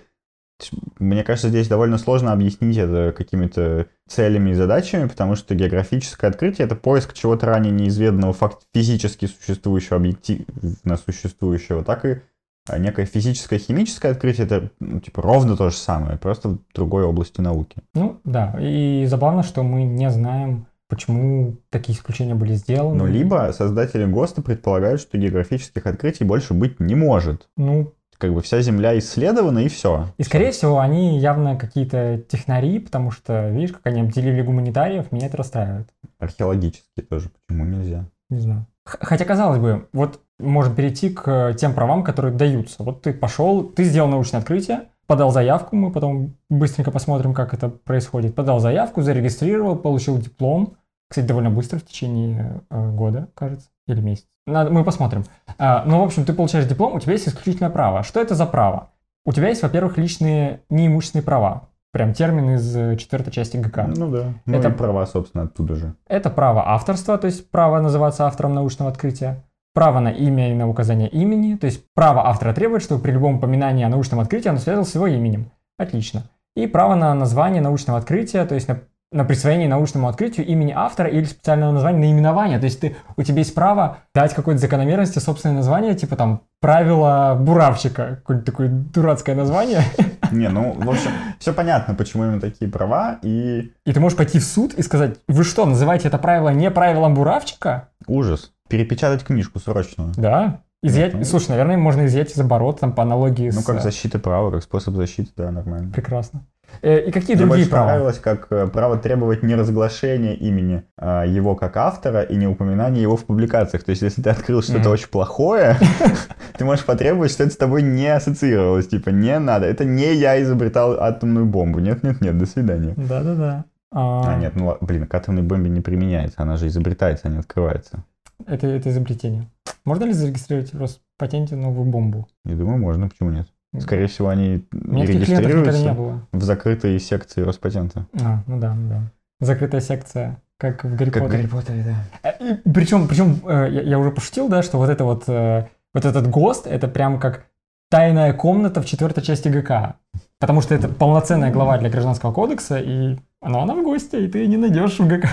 мне 0.99 1.23
кажется, 1.23 1.49
здесь 1.49 1.67
довольно 1.67 1.97
сложно 1.97 2.31
объяснить 2.31 2.77
это 2.77 3.13
какими-то 3.15 3.87
целями 4.07 4.51
и 4.51 4.53
задачами, 4.53 5.07
потому 5.07 5.35
что 5.35 5.55
географическое 5.55 6.29
открытие— 6.29 6.65
это 6.67 6.75
поиск 6.75 7.13
чего-то 7.13 7.47
ранее 7.47 7.71
неизведанного, 7.71 8.33
факт 8.33 8.63
физически 8.73 9.25
существующего, 9.25 9.97
объективно 9.97 10.97
существующего, 10.97 11.83
так 11.83 12.05
и 12.05 12.21
а, 12.69 12.77
некое 12.77 13.05
физическое, 13.05 13.59
химическое 13.59 14.11
открытие— 14.11 14.45
это 14.47 14.71
ну, 14.79 14.99
типа 15.01 15.21
ровно 15.21 15.57
то 15.57 15.69
же 15.69 15.75
самое, 15.75 16.17
просто 16.17 16.49
в 16.49 16.59
другой 16.73 17.03
области 17.03 17.41
науки. 17.41 17.81
Ну, 17.93 18.21
да. 18.23 18.55
И 18.59 19.05
забавно, 19.07 19.43
что 19.43 19.63
мы 19.63 19.83
не 19.83 20.09
знаем, 20.09 20.67
почему 20.87 21.57
такие 21.69 21.97
исключения 21.97 22.35
были 22.35 22.53
сделаны. 22.53 22.95
Ну, 22.95 23.05
либо 23.05 23.51
создатели 23.53 24.05
ГОСТа 24.05 24.41
предполагают, 24.41 25.01
что 25.01 25.17
географических 25.17 25.85
открытий 25.85 26.23
больше 26.23 26.53
быть 26.53 26.79
не 26.79 26.95
может. 26.95 27.49
Ну, 27.57 27.93
Как 28.23 28.33
бы 28.33 28.41
вся 28.41 28.61
Земля 28.61 28.97
исследована, 28.97 29.59
и 29.59 29.67
все. 29.67 30.07
И, 30.17 30.23
скорее 30.23 30.51
всего, 30.51 30.79
они 30.79 31.19
явно 31.19 31.57
какие-то 31.57 32.19
технари, 32.29 32.79
потому 32.79 33.11
что, 33.11 33.49
видишь, 33.49 33.73
как 33.73 33.87
они 33.87 33.99
обделили 33.99 34.41
гуманитариев, 34.41 35.11
меня 35.11 35.27
это 35.27 35.35
расстраивает. 35.35 35.89
Археологические 36.19 37.05
тоже, 37.05 37.31
почему 37.45 37.65
нельзя? 37.65 38.05
Не 38.29 38.39
знаю. 38.39 38.65
Хотя, 38.85 39.25
казалось 39.25 39.59
бы, 39.59 39.89
вот 39.91 40.21
можем 40.39 40.73
перейти 40.73 41.09
к 41.09 41.53
тем 41.59 41.73
правам, 41.73 42.01
которые 42.05 42.33
даются. 42.33 42.81
Вот 42.83 43.01
ты 43.01 43.11
пошел, 43.11 43.65
ты 43.65 43.83
сделал 43.83 44.07
научное 44.07 44.39
открытие, 44.39 44.83
подал 45.05 45.31
заявку, 45.31 45.75
мы 45.75 45.91
потом 45.91 46.37
быстренько 46.49 46.91
посмотрим, 46.91 47.33
как 47.33 47.53
это 47.53 47.67
происходит. 47.67 48.35
Подал 48.35 48.61
заявку, 48.61 49.01
зарегистрировал, 49.01 49.75
получил 49.75 50.17
диплом. 50.17 50.77
Кстати, 51.09 51.25
довольно 51.25 51.49
быстро, 51.49 51.77
в 51.77 51.85
течение 51.85 52.61
э, 52.69 52.91
года, 52.91 53.27
кажется, 53.35 53.67
или 53.87 54.01
месяца. 54.01 54.27
Надо, 54.45 54.71
мы 54.71 54.83
посмотрим. 54.83 55.23
А, 55.57 55.83
ну, 55.85 56.01
в 56.01 56.03
общем, 56.03 56.25
ты 56.25 56.33
получаешь 56.33 56.65
диплом, 56.65 56.95
у 56.95 56.99
тебя 56.99 57.13
есть 57.13 57.27
исключительное 57.27 57.69
право. 57.69 58.03
Что 58.03 58.19
это 58.21 58.35
за 58.35 58.45
право? 58.45 58.89
У 59.25 59.31
тебя 59.31 59.49
есть, 59.49 59.63
во-первых, 59.63 59.97
личные 59.97 60.61
неимущественные 60.69 61.23
права. 61.23 61.69
Прям 61.91 62.13
термин 62.13 62.55
из 62.55 62.75
э, 62.75 62.97
четвертой 62.97 63.31
части 63.31 63.55
ГК. 63.57 63.87
Ну 63.95 64.09
да. 64.09 64.33
Ну 64.45 64.57
Это- 64.57 64.71
права, 64.71 65.05
собственно, 65.05 65.43
оттуда 65.45 65.75
же. 65.75 65.93
Это 66.07 66.29
право 66.29 66.67
авторства, 66.69 67.17
то 67.17 67.27
есть 67.27 67.49
право 67.51 67.79
называться 67.79 68.25
автором 68.25 68.53
научного 68.53 68.91
открытия. 68.91 69.43
Право 69.75 69.99
на 69.99 70.09
имя 70.09 70.51
и 70.51 70.53
на 70.55 70.67
указание 70.67 71.07
имени, 71.09 71.55
то 71.55 71.65
есть 71.65 71.83
право 71.95 72.27
автора 72.27 72.53
требует, 72.53 72.83
чтобы 72.83 73.01
при 73.01 73.11
любом 73.11 73.37
упоминании 73.37 73.83
о 73.85 73.89
научном 73.89 74.19
открытии 74.19 74.49
оно 74.49 74.59
связано 74.59 74.85
с 74.85 74.93
его 74.93 75.07
именем. 75.07 75.51
Отлично. 75.77 76.23
И 76.55 76.67
право 76.67 76.93
на 76.95 77.13
название 77.15 77.61
научного 77.61 77.97
открытия, 77.97 78.45
то 78.45 78.53
есть 78.55 78.67
на, 78.67 78.81
на 79.13 79.23
присвоение 79.25 79.67
научному 79.69 80.07
открытию 80.07 80.45
имени 80.45 80.73
автора 80.75 81.09
или 81.09 81.23
специального 81.25 81.71
названия 81.71 81.99
наименования. 81.99 82.59
То 82.59 82.65
есть 82.65 82.79
ты, 82.79 82.95
у 83.15 83.23
тебя 83.23 83.39
есть 83.39 83.53
право 83.53 83.99
дать 84.13 84.33
какой-то 84.33 84.59
закономерности 84.59 85.19
собственное 85.19 85.55
название, 85.55 85.95
типа 85.95 86.15
там 86.15 86.41
правила 86.59 87.37
буравчика, 87.39 88.17
какое-нибудь 88.17 88.45
такое 88.45 88.69
дурацкое 88.69 89.35
название. 89.35 89.83
Не, 90.31 90.49
ну, 90.49 90.73
в 90.73 90.89
общем, 90.89 91.11
все 91.39 91.53
понятно, 91.53 91.93
почему 91.93 92.23
именно 92.23 92.41
такие 92.41 92.69
права, 92.69 93.19
и 93.21 93.71
И 93.85 93.93
ты 93.93 93.99
можешь 93.99 94.17
пойти 94.17 94.39
в 94.39 94.43
суд 94.43 94.73
и 94.73 94.81
сказать, 94.81 95.19
вы 95.27 95.43
что, 95.43 95.65
называете 95.65 96.07
это 96.07 96.17
правило 96.17 96.49
не 96.49 96.71
правилом 96.71 97.13
буравчика? 97.13 97.89
ужас. 98.07 98.51
Перепечатать 98.69 99.23
книжку 99.23 99.59
срочную. 99.59 100.13
Да. 100.17 100.61
Изъять, 100.81 101.13
Ну, 101.13 101.23
слушай, 101.23 101.49
наверное, 101.49 101.77
можно 101.77 102.05
изъять 102.05 102.31
из 102.31 102.39
оборота, 102.39 102.81
там, 102.81 102.93
по 102.93 103.03
аналогии 103.03 103.49
Ну, 103.53 103.61
с... 103.61 103.65
как 103.65 103.77
э, 103.77 103.79
защита 103.79 104.19
права, 104.19 104.51
как 104.51 104.63
способ 104.63 104.95
защиты, 104.95 105.31
да, 105.37 105.51
нормально. 105.51 105.91
Прекрасно. 105.93 106.45
Э, 106.81 107.07
И 107.07 107.11
какие 107.11 107.35
Мне 107.35 107.45
другие 107.45 107.67
права? 107.67 107.85
понравилось, 107.87 108.19
как 108.19 108.47
э, 108.51 108.67
право 108.67 108.97
требовать 108.97 109.43
неразглашения 109.43 110.33
имени 110.33 110.83
а, 110.97 111.25
его 111.25 111.55
как 111.55 111.77
автора 111.77 112.21
и 112.21 112.35
не 112.35 112.47
упоминания 112.47 113.01
его 113.01 113.15
в 113.15 113.25
публикациях. 113.25 113.83
То 113.83 113.91
есть, 113.91 114.01
если 114.01 114.21
ты 114.21 114.29
открыл 114.29 114.61
что-то 114.61 114.79
Мгм. 114.79 114.91
очень 114.91 115.07
плохое, 115.09 115.77
ты 116.57 116.65
можешь 116.65 116.85
потребовать, 116.85 117.31
что 117.31 117.43
это 117.43 117.53
с 117.53 117.57
тобой 117.57 117.81
не 117.83 118.07
ассоциировалось. 118.07 118.87
Типа, 118.87 119.09
не 119.09 119.37
надо. 119.39 119.65
Это 119.65 119.85
не 119.85 120.13
я 120.13 120.41
изобретал 120.41 120.93
атомную 120.99 121.45
бомбу. 121.45 121.79
Нет-нет-нет, 121.79 122.37
до 122.37 122.45
свидания. 122.45 122.93
Да-да-да. 122.97 123.65
А, 123.95 124.35
нет, 124.39 124.53
ну, 124.55 124.75
блин, 124.81 125.05
к 125.05 125.13
атомной 125.13 125.43
бомбе 125.43 125.69
не 125.69 125.81
применяется. 125.81 126.41
Она 126.41 126.57
же 126.57 126.67
изобретается, 126.67 127.27
а 127.27 127.31
не 127.31 127.37
открывается. 127.37 128.03
Это, 128.47 128.67
это 128.67 128.89
изобретение. 128.89 129.47
Можно 129.85 130.05
ли 130.05 130.13
зарегистрировать 130.13 130.73
в 130.73 130.79
Роспатенте 130.79 131.55
новую 131.55 131.85
бомбу? 131.89 132.27
Я 132.45 132.55
думаю, 132.55 132.79
можно, 132.79 133.07
почему 133.07 133.29
нет? 133.29 133.47
Скорее 133.79 134.07
всего, 134.07 134.29
они 134.29 134.65
не 134.71 135.05
регистрируются 135.05 135.93
было. 135.93 136.27
в 136.31 136.43
закрытой 136.43 136.99
секции 136.99 137.41
Роспатента. 137.41 138.05
А, 138.21 138.43
ну 138.45 138.59
да, 138.59 138.73
ну 138.75 138.89
да. 138.89 139.01
Закрытая 139.39 139.81
секция, 139.81 140.41
как 140.57 140.83
в 140.83 140.95
Гарри 140.95 141.09
Как 141.09 141.23
в 141.23 141.25
Поттере. 141.25 141.43
Гарри 141.43 141.51
Поттере, 141.51 141.83
да. 141.83 142.29
Э, 142.29 142.55
Причем, 142.71 143.07
причем 143.07 143.39
э, 143.45 143.69
я, 143.71 143.81
я 143.81 143.99
уже 143.99 144.11
пошутил, 144.11 144.47
да, 144.47 144.61
что 144.61 144.77
вот 144.77 144.89
это 144.89 145.03
вот, 145.03 145.23
э, 145.27 145.67
вот 145.93 146.05
этот 146.05 146.29
ГОСТ, 146.29 146.67
это 146.67 146.87
прям 146.87 147.19
как 147.19 147.45
тайная 147.89 148.33
комната 148.33 148.81
в 148.81 148.85
четвертой 148.85 149.23
части 149.23 149.49
ГК. 149.49 149.95
Потому 150.39 150.61
что 150.61 150.75
это 150.75 150.87
полноценная 150.87 151.51
глава 151.51 151.77
для 151.77 151.89
Гражданского 151.89 152.31
кодекса, 152.31 152.79
и 152.79 153.17
она, 153.41 153.63
она 153.63 153.75
в 153.75 153.83
гости, 153.83 154.15
и 154.15 154.27
ты 154.27 154.45
не 154.47 154.57
найдешь 154.57 154.99
в 154.99 155.07
ГК. 155.07 155.29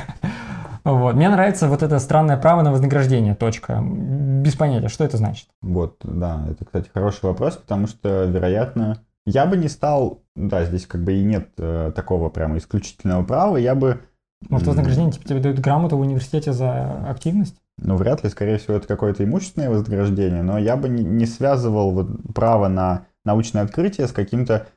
Вот. 0.84 1.14
Мне 1.14 1.28
нравится 1.28 1.68
вот 1.68 1.82
это 1.82 1.98
странное 1.98 2.36
право 2.36 2.62
на 2.62 2.72
вознаграждение, 2.72 3.34
точка. 3.34 3.82
Без 3.82 4.54
понятия, 4.54 4.88
что 4.88 5.04
это 5.04 5.16
значит. 5.16 5.48
Вот, 5.62 5.96
да, 6.02 6.46
это, 6.48 6.64
кстати, 6.64 6.90
хороший 6.92 7.24
вопрос, 7.24 7.56
потому 7.56 7.86
что, 7.86 8.24
вероятно, 8.24 8.98
я 9.26 9.46
бы 9.46 9.56
не 9.56 9.68
стал, 9.68 10.22
да, 10.34 10.64
здесь 10.64 10.86
как 10.86 11.02
бы 11.02 11.14
и 11.14 11.22
нет 11.22 11.50
э, 11.58 11.92
такого 11.94 12.30
прямо 12.30 12.58
исключительного 12.58 13.24
права, 13.24 13.56
я 13.56 13.74
бы... 13.74 14.00
Может, 14.48 14.68
вознаграждение 14.68 15.12
типа, 15.12 15.28
тебе 15.28 15.40
дают 15.40 15.58
грамоту 15.58 15.98
в 15.98 16.00
университете 16.00 16.52
за 16.52 17.06
активность? 17.08 17.56
Ну, 17.76 17.96
вряд 17.96 18.24
ли, 18.24 18.30
скорее 18.30 18.58
всего, 18.58 18.76
это 18.76 18.86
какое-то 18.86 19.24
имущественное 19.24 19.70
вознаграждение, 19.70 20.42
но 20.42 20.58
я 20.58 20.76
бы 20.76 20.88
не, 20.88 21.04
не 21.04 21.26
связывал 21.26 21.92
вот 21.92 22.08
право 22.34 22.68
на 22.68 23.06
научное 23.24 23.62
открытие 23.62 24.08
с 24.08 24.12
каким-то, 24.12 24.68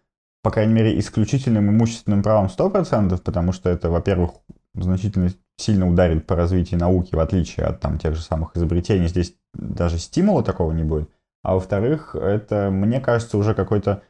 по 0.42 0.52
крайней 0.52 0.74
мере, 0.74 1.00
исключительным 1.00 1.70
имущественным 1.70 2.24
правом 2.24 2.48
100%, 2.48 3.18
потому 3.22 3.54
что 3.54 3.70
это, 3.70 3.90
во-первых, 3.90 4.32
значительно 4.74 5.30
сильно 5.58 5.88
ударит 5.90 6.26
по 6.26 6.36
развитию 6.36 6.80
науки, 6.80 7.16
в 7.16 7.20
отличие 7.20 7.66
от 7.66 7.80
там 7.80 7.98
тех 8.00 8.16
же 8.16 8.22
самых 8.22 8.56
изобретений. 8.56 9.08
Здесь 9.08 9.36
даже 9.54 9.98
стимула 9.98 10.44
такого 10.44 10.72
не 10.72 10.84
будет. 10.84 11.10
А 11.44 11.56
во-вторых, 11.56 12.16
это, 12.16 12.70
мне 12.72 13.00
кажется, 13.00 13.38
уже 13.38 13.54
какой-то 13.54 14.02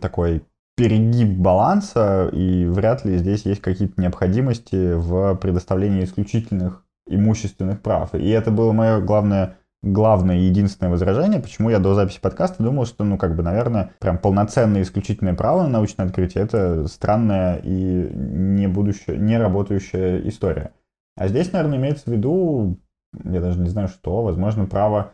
такой 0.00 0.44
перегиб 0.76 1.38
баланса, 1.38 2.28
и 2.32 2.66
вряд 2.66 3.04
ли 3.04 3.16
здесь 3.18 3.46
есть 3.46 3.60
какие-то 3.60 4.00
необходимости 4.00 4.94
в 4.94 5.36
предоставлении 5.36 6.04
исключительных 6.04 6.84
имущественных 7.06 7.80
прав. 7.80 8.14
И 8.14 8.28
это 8.30 8.50
было 8.50 8.72
мое 8.72 9.00
главное, 9.00 9.56
главное 9.84 10.38
и 10.38 10.44
единственное 10.44 10.90
возражение, 10.90 11.40
почему 11.40 11.70
я 11.70 11.78
до 11.78 11.94
записи 11.94 12.20
подкаста 12.20 12.62
думал, 12.62 12.86
что, 12.86 13.04
ну, 13.04 13.18
как 13.18 13.36
бы, 13.36 13.42
наверное, 13.42 13.90
прям 14.00 14.18
полноценное 14.18 14.82
исключительное 14.82 15.34
право 15.34 15.62
на 15.62 15.68
научное 15.68 16.06
открытие— 16.06 16.44
это 16.44 16.88
странная 16.88 17.56
и 17.56 18.10
не 18.14 18.66
будущая, 18.66 19.16
не 19.16 19.38
работающая 19.38 20.26
история. 20.28 20.72
А 21.16 21.28
здесь, 21.28 21.52
наверное, 21.52 21.78
имеется 21.78 22.04
в 22.06 22.12
виду, 22.12 22.80
я 23.24 23.40
даже 23.40 23.60
не 23.60 23.68
знаю 23.68 23.88
что, 23.88 24.22
возможно, 24.22 24.66
право 24.66 25.12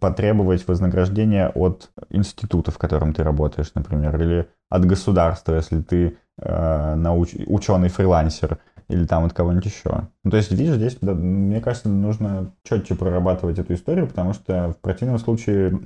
потребовать 0.00 0.66
вознаграждения 0.66 1.48
от 1.54 1.90
института, 2.10 2.70
в 2.70 2.78
котором 2.78 3.12
ты 3.12 3.22
работаешь, 3.22 3.72
например, 3.74 4.20
или 4.20 4.48
от 4.68 4.84
государства, 4.84 5.54
если 5.54 5.80
ты 5.80 6.18
э, 6.38 6.94
науч- 6.96 7.44
ученый-фрилансер, 7.46 8.58
или 8.90 9.06
там 9.06 9.24
от 9.24 9.32
кого-нибудь 9.32 9.66
еще. 9.66 10.08
Ну, 10.24 10.30
то 10.30 10.36
есть, 10.36 10.50
видишь, 10.50 10.74
здесь, 10.74 10.98
да, 11.00 11.14
мне 11.14 11.60
кажется, 11.60 11.88
нужно 11.88 12.52
четче 12.64 12.94
прорабатывать 12.94 13.58
эту 13.58 13.74
историю, 13.74 14.06
потому 14.06 14.32
что 14.34 14.72
в 14.72 14.76
противном 14.76 15.18
случае 15.18 15.78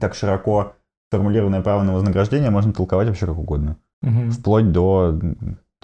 так 0.00 0.14
широко 0.14 0.74
формулированное 1.10 1.62
право 1.62 1.82
на 1.82 1.92
вознаграждение 1.92 2.50
можно 2.50 2.72
толковать 2.72 3.08
вообще 3.08 3.26
как 3.26 3.38
угодно. 3.38 3.76
Мгм. 4.02 4.30
Вплоть 4.30 4.72
до 4.72 5.18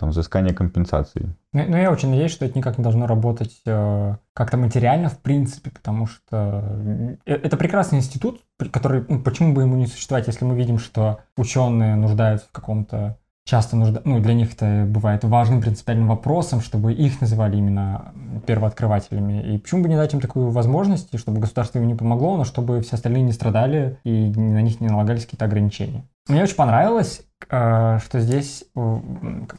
там, 0.01 0.11
взыскания 0.11 0.55
компенсации. 0.55 1.37
Ну, 1.53 1.65
ну, 1.69 1.77
я 1.77 1.93
очень 1.93 2.09
надеюсь, 2.09 2.33
что 2.33 2.47
это 2.47 2.57
никак 2.57 2.79
не 2.79 2.83
должно 2.83 3.07
работать 3.07 3.61
э, 3.67 4.17
как-то 4.33 4.57
материально, 4.57 5.11
в 5.11 5.19
принципе, 5.19 5.71
потому 5.71 6.07
что 6.07 7.17
э, 7.27 7.33
это 7.33 7.57
прекрасный 7.59 7.99
институт, 7.99 8.41
который, 8.73 9.05
ну, 9.09 9.21
почему 9.21 9.53
бы 9.53 9.63
ему 9.63 9.77
не 9.77 9.87
существовать, 9.87 10.27
если 10.27 10.47
мы 10.47 10.57
видим, 10.57 10.79
что 10.79 11.21
ученые 11.37 11.97
нуждаются 11.97 12.49
в 12.49 12.53
каком-то 12.53 13.19
часто 13.45 13.77
нужда... 13.77 14.03
ну, 14.05 14.21
для 14.21 14.35
них 14.35 14.55
это 14.55 14.85
бывает 14.87 15.25
важным 15.25 15.61
принципиальным 15.61 16.09
вопросом, 16.09 16.61
чтобы 16.61 16.93
их 16.93 17.21
называли 17.21 17.57
именно 17.57 18.13
первооткрывателями. 18.47 19.55
И 19.55 19.59
почему 19.59 19.83
бы 19.83 19.89
не 19.89 19.97
дать 19.97 20.15
им 20.15 20.21
такую 20.21 20.51
возможность, 20.51 21.13
и 21.13 21.19
чтобы 21.19 21.41
государство 21.41 21.79
им 21.79 21.87
не 21.87 21.95
помогло, 21.95 22.37
но 22.37 22.45
чтобы 22.45 22.81
все 22.81 22.97
остальные 22.97 23.23
не 23.23 23.33
страдали 23.33 23.99
и 24.05 24.31
на 24.31 24.63
них 24.63 24.81
не 24.81 24.89
налагались 24.89 25.25
какие-то 25.25 25.47
ограничения. 25.47 26.05
Мне 26.29 26.43
очень 26.43 26.57
понравилось, 26.57 27.23
э, 27.49 27.99
что 28.03 28.21
здесь, 28.21 28.65
э, 28.77 29.01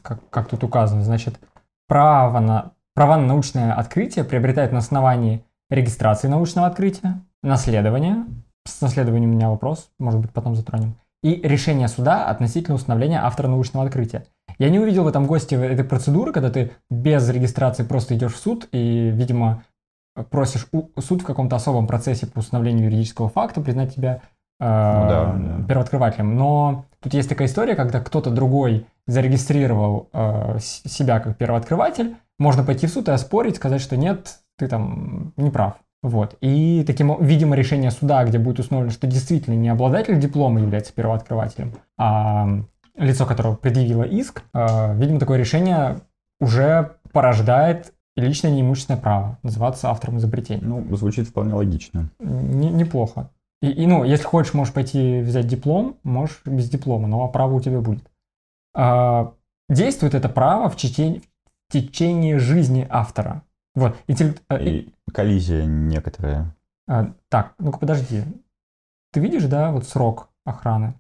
как, 0.02 0.30
как 0.30 0.48
тут 0.48 0.63
указано, 0.63 1.04
значит, 1.04 1.39
право 1.88 2.39
на, 2.39 2.72
права 2.94 3.17
на 3.17 3.28
научное 3.28 3.74
открытие 3.74 4.24
приобретают 4.24 4.72
на 4.72 4.80
основании 4.80 5.44
регистрации 5.70 6.28
научного 6.28 6.67
открытия, 6.67 7.22
наследования, 7.44 8.26
с 8.65 8.80
наследованием 8.82 9.32
у 9.32 9.34
меня 9.34 9.50
вопрос, 9.50 9.89
может 10.00 10.20
быть, 10.20 10.32
потом 10.32 10.56
затронем, 10.56 10.96
и 11.23 11.36
решение 11.41 11.88
суда 11.88 12.25
относительно 12.25 12.75
установления 12.75 13.23
автора 13.23 13.47
научного 13.47 13.86
открытия. 13.86 14.25
Я 14.57 14.69
не 14.69 14.79
увидел 14.79 15.03
в 15.03 15.07
этом 15.07 15.25
госте 15.27 15.55
этой 15.55 15.86
процедуры, 15.86 16.34
когда 16.34 16.49
ты 16.49 16.71
без 16.89 17.27
регистрации 17.29 17.84
просто 17.84 18.15
идешь 18.15 18.34
в 18.34 18.38
суд 18.38 18.67
и, 18.71 19.10
видимо, 19.10 19.63
просишь 20.29 20.67
суд 20.99 21.21
в 21.21 21.25
каком-то 21.25 21.55
особом 21.55 21.88
процессе 21.88 22.27
по 22.27 22.39
установлению 22.39 22.86
юридического 22.86 23.29
факта 23.29 23.62
признать 23.62 23.95
тебя 23.95 24.21
э, 24.60 24.63
да, 24.63 25.34
да. 25.34 25.65
первооткрывателем. 25.67 26.36
Но 26.36 26.86
тут 27.01 27.13
есть 27.13 27.29
такая 27.29 27.47
история, 27.47 27.75
когда 27.75 28.01
кто-то 28.01 28.29
другой 28.29 28.86
зарегистрировал 29.07 30.10
э, 30.13 30.57
себя 30.60 31.19
как 31.19 31.38
первооткрыватель, 31.38 32.15
можно 32.39 32.63
пойти 32.63 32.88
в 32.88 32.91
суд 32.91 33.07
и 33.07 33.12
оспорить, 33.12 33.57
сказать, 33.57 33.81
что 33.81 33.95
нет, 33.95 34.39
ты 34.57 34.67
там 34.67 35.34
не 35.38 35.49
прав. 35.49 35.75
Вот. 36.04 36.36
И 36.42 36.84
таким, 36.86 37.24
видимо, 37.24 37.56
решение 37.56 37.92
суда, 37.92 38.24
где 38.26 38.40
будет 38.40 38.60
установлено, 38.60 38.92
что 38.92 39.08
действительно 39.08 39.54
не 39.56 39.70
обладатель 39.70 40.20
диплома 40.20 40.60
является 40.60 40.94
первооткрывателем, 40.94 41.74
а 41.98 42.48
лицо, 42.96 43.26
которое 43.26 43.56
предъявило 43.56 44.04
иск, 44.04 44.44
э, 44.54 44.96
видимо, 44.98 45.20
такое 45.20 45.38
решение 45.38 46.02
уже 46.40 46.96
порождает 47.12 47.94
личное 48.16 48.52
неимущественное 48.52 49.00
право 49.00 49.38
называться 49.44 49.90
автором 49.90 50.18
изобретения. 50.18 50.64
Ну, 50.64 50.96
звучит 50.96 51.28
вполне 51.28 51.54
логично. 51.54 52.10
Не- 52.20 52.72
неплохо. 52.72 53.30
И, 53.62 53.70
и, 53.70 53.86
ну, 53.86 54.04
если 54.04 54.24
хочешь, 54.24 54.54
можешь 54.54 54.74
пойти 54.74 55.22
взять 55.22 55.48
диплом, 55.48 55.98
можешь 56.04 56.42
без 56.46 56.70
диплома, 56.70 57.08
но 57.08 57.28
право 57.28 57.54
у 57.54 57.62
тебя 57.62 57.80
будет. 57.80 58.04
А, 58.74 59.34
действует 59.70 60.16
это 60.16 60.30
право 60.30 60.70
в 60.70 60.76
течение, 60.76 61.22
в 61.70 61.74
течение 61.74 62.40
жизни 62.40 62.88
автора. 62.90 63.44
Вот. 63.75 63.97
Интеллект... 64.07 64.41
а, 64.49 64.57
И 64.57 64.93
коллизия 65.13 65.65
некоторая. 65.65 66.55
а, 66.88 67.13
так, 67.29 67.53
ну-ка 67.57 67.79
подожди. 67.79 68.23
Ты 69.13 69.19
видишь, 69.19 69.45
да, 69.45 69.71
вот 69.71 69.86
срок 69.86 70.29
охраны? 70.45 70.95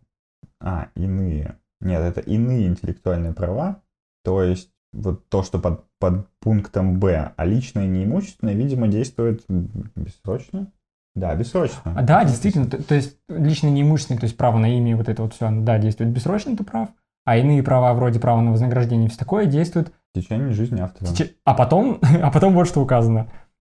А, 0.59 0.89
иные. 0.95 1.57
Нет, 1.79 2.01
это 2.01 2.21
иные 2.21 2.67
интеллектуальные 2.67 3.33
права. 3.33 3.81
То 4.23 4.43
есть 4.43 4.71
вот 4.93 5.27
то, 5.29 5.43
что 5.43 5.59
под, 5.59 5.85
под 5.99 6.27
пунктом 6.39 6.99
Б, 6.99 7.33
а 7.35 7.45
личное 7.45 7.87
неимущественное, 7.87 8.53
видимо, 8.53 8.87
действует 8.87 9.43
бессрочно. 9.47 10.71
Да, 11.15 11.35
бессрочно. 11.35 11.81
А, 11.97 12.03
да, 12.03 12.23
действительно, 12.23 12.67
то, 12.67 12.81
то 12.81 12.95
есть 12.95 13.17
лично 13.27 13.67
неимущественное, 13.67 14.19
то 14.19 14.25
есть 14.25 14.37
право 14.37 14.57
на 14.57 14.77
имя, 14.77 14.91
и 14.91 14.95
вот 14.95 15.09
это 15.09 15.23
вот 15.23 15.33
все, 15.33 15.49
да, 15.51 15.77
действует 15.77 16.11
бессрочно, 16.11 16.55
ты 16.55 16.63
прав. 16.63 16.89
А 17.25 17.37
иные 17.37 17.63
права, 17.63 17.93
вроде 17.93 18.19
права 18.19 18.41
на 18.41 18.51
вознаграждение, 18.51 19.09
все 19.09 19.19
такое, 19.19 19.45
действует 19.45 19.93
В 20.13 20.19
течение 20.19 20.51
жизни 20.51 20.81
автора. 20.81 21.09
теч- 21.11 21.35
А 21.45 21.53
потом, 21.53 21.99
а 22.21 22.31
потом 22.31 22.53
вот 22.53 22.67
что 22.67 22.81
указано. 22.81 23.27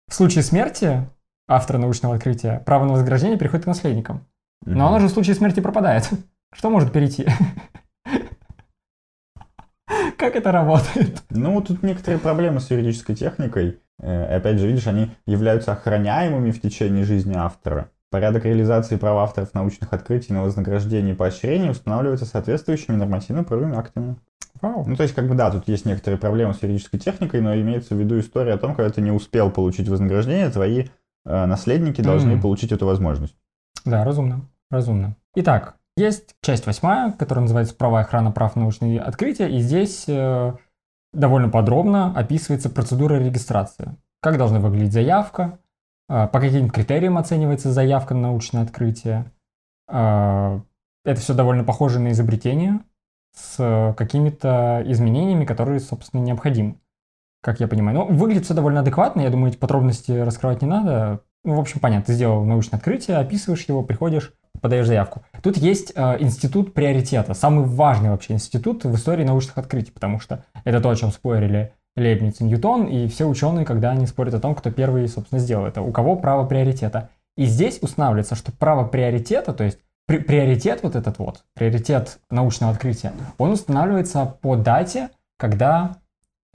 В 0.08 0.14
случае 0.14 0.42
смерти 0.42 1.08
автора 1.48 1.78
научного 1.78 2.16
открытия 2.16 2.60
право 2.66 2.84
на 2.84 2.92
вознаграждение 2.92 3.38
переходит 3.38 3.64
к 3.64 3.68
наследникам. 3.68 4.26
Но 4.64 4.72
Мгм. 4.72 4.82
оно 4.82 4.98
же 5.00 5.06
в 5.08 5.10
случае 5.10 5.34
смерти 5.36 5.60
пропадает. 5.60 6.08
Что 6.54 6.68
может 6.70 6.92
перейти? 6.92 7.26
Как 10.18 10.36
это 10.36 10.52
работает? 10.52 11.22
Ну, 11.30 11.60
тут 11.60 11.82
некоторые 11.82 12.18
проблемы 12.18 12.60
с 12.60 12.70
юридической 12.70 13.14
техникой. 13.14 13.78
Э, 14.00 14.32
и 14.32 14.34
Опять 14.36 14.58
же, 14.58 14.66
видишь, 14.66 14.86
они 14.86 15.10
являются 15.26 15.72
охраняемыми 15.72 16.50
в 16.50 16.60
течение 16.60 17.04
жизни 17.04 17.34
автора. 17.36 17.90
Порядок 18.10 18.44
реализации 18.44 18.96
прав 18.96 19.16
авторов 19.18 19.54
научных 19.54 19.92
открытий 19.92 20.32
на 20.32 20.42
вознаграждение 20.42 21.14
и 21.14 21.16
поощрение 21.16 21.70
устанавливается 21.70 22.26
соответствующими 22.26 22.94
нормативно-правовыми 22.96 23.76
актами. 23.76 24.16
Вау. 24.62 24.84
Ну, 24.86 24.96
то 24.96 25.02
есть, 25.02 25.14
как 25.14 25.28
бы, 25.28 25.34
да, 25.34 25.50
тут 25.50 25.68
есть 25.68 25.84
некоторые 25.84 26.18
проблемы 26.18 26.54
с 26.54 26.62
юридической 26.62 26.98
техникой, 26.98 27.40
но 27.40 27.54
имеется 27.56 27.94
в 27.96 27.98
виду 27.98 28.18
история 28.20 28.54
о 28.54 28.58
том, 28.58 28.74
когда 28.74 28.90
ты 28.90 29.00
не 29.00 29.10
успел 29.10 29.50
получить 29.50 29.88
вознаграждение, 29.88 30.48
твои 30.50 30.86
э, 31.24 31.46
наследники 31.46 32.00
должны 32.00 32.34
Мгм. 32.34 32.42
получить 32.42 32.72
эту 32.72 32.86
возможность. 32.86 33.36
Да, 33.84 34.04
разумно. 34.04 34.48
Разумно. 34.70 35.16
Итак, 35.34 35.76
есть 35.96 36.36
часть 36.40 36.66
восьмая, 36.66 37.12
которая 37.12 37.42
называется 37.42 37.74
«Права 37.74 38.00
и 38.00 38.02
охрана 38.02 38.30
прав 38.30 38.56
на 38.56 38.62
научные 38.62 39.00
открытия», 39.00 39.48
и 39.48 39.58
здесь 39.58 40.04
э, 40.08 40.52
довольно 41.12 41.48
подробно 41.48 42.16
описывается 42.16 42.70
процедура 42.70 43.14
регистрации. 43.16 43.96
Как 44.20 44.38
должна 44.38 44.60
выглядеть 44.60 44.92
заявка, 44.92 45.58
э, 46.08 46.28
по 46.28 46.40
каким 46.40 46.70
критериям 46.70 47.18
оценивается 47.18 47.72
заявка 47.72 48.14
на 48.14 48.22
научное 48.22 48.62
открытие. 48.62 49.30
Э, 49.88 50.60
это 51.04 51.20
все 51.20 51.34
довольно 51.34 51.64
похоже 51.64 51.98
на 51.98 52.12
изобретение 52.12 52.80
с 53.34 53.94
какими-то 53.96 54.82
изменениями, 54.86 55.44
которые, 55.44 55.80
собственно, 55.80 56.20
необходимы, 56.20 56.76
как 57.42 57.60
я 57.60 57.68
понимаю. 57.68 57.98
Но 57.98 58.04
выглядит 58.06 58.44
все 58.44 58.54
довольно 58.54 58.80
адекватно, 58.80 59.20
я 59.20 59.30
думаю, 59.30 59.50
эти 59.50 59.58
подробности 59.58 60.12
раскрывать 60.12 60.62
не 60.62 60.68
надо. 60.68 61.20
Ну, 61.44 61.56
в 61.56 61.60
общем, 61.60 61.80
понятно, 61.80 62.06
ты 62.06 62.12
сделал 62.12 62.44
научное 62.44 62.78
открытие, 62.78 63.16
описываешь 63.16 63.64
его, 63.64 63.82
приходишь, 63.82 64.32
подаешь 64.60 64.86
заявку. 64.86 65.22
Тут 65.42 65.56
есть 65.56 65.92
э, 65.94 66.16
институт 66.20 66.72
приоритета, 66.72 67.34
самый 67.34 67.64
важный 67.66 68.10
вообще 68.10 68.34
институт 68.34 68.84
в 68.84 68.94
истории 68.94 69.24
научных 69.24 69.58
открытий, 69.58 69.90
потому 69.90 70.20
что 70.20 70.44
это 70.64 70.80
то, 70.80 70.88
о 70.88 70.94
чем 70.94 71.10
спорили 71.10 71.72
Лейбниц 71.96 72.40
и 72.40 72.44
Ньютон, 72.44 72.86
и 72.86 73.08
все 73.08 73.26
ученые, 73.26 73.66
когда 73.66 73.90
они 73.90 74.06
спорят 74.06 74.34
о 74.34 74.40
том, 74.40 74.54
кто 74.54 74.70
первый, 74.70 75.08
собственно, 75.08 75.40
сделал 75.40 75.66
это, 75.66 75.82
у 75.82 75.90
кого 75.90 76.16
право 76.16 76.46
приоритета. 76.46 77.10
И 77.36 77.44
здесь 77.44 77.78
устанавливается, 77.82 78.34
что 78.34 78.52
право 78.52 78.86
приоритета, 78.86 79.52
то 79.52 79.64
есть 79.64 79.78
при- 80.06 80.18
приоритет 80.18 80.82
вот 80.82 80.96
этот 80.96 81.18
вот, 81.18 81.44
приоритет 81.54 82.18
научного 82.30 82.72
открытия, 82.72 83.12
он 83.38 83.52
устанавливается 83.52 84.26
по 84.40 84.56
дате, 84.56 85.10
когда 85.38 85.96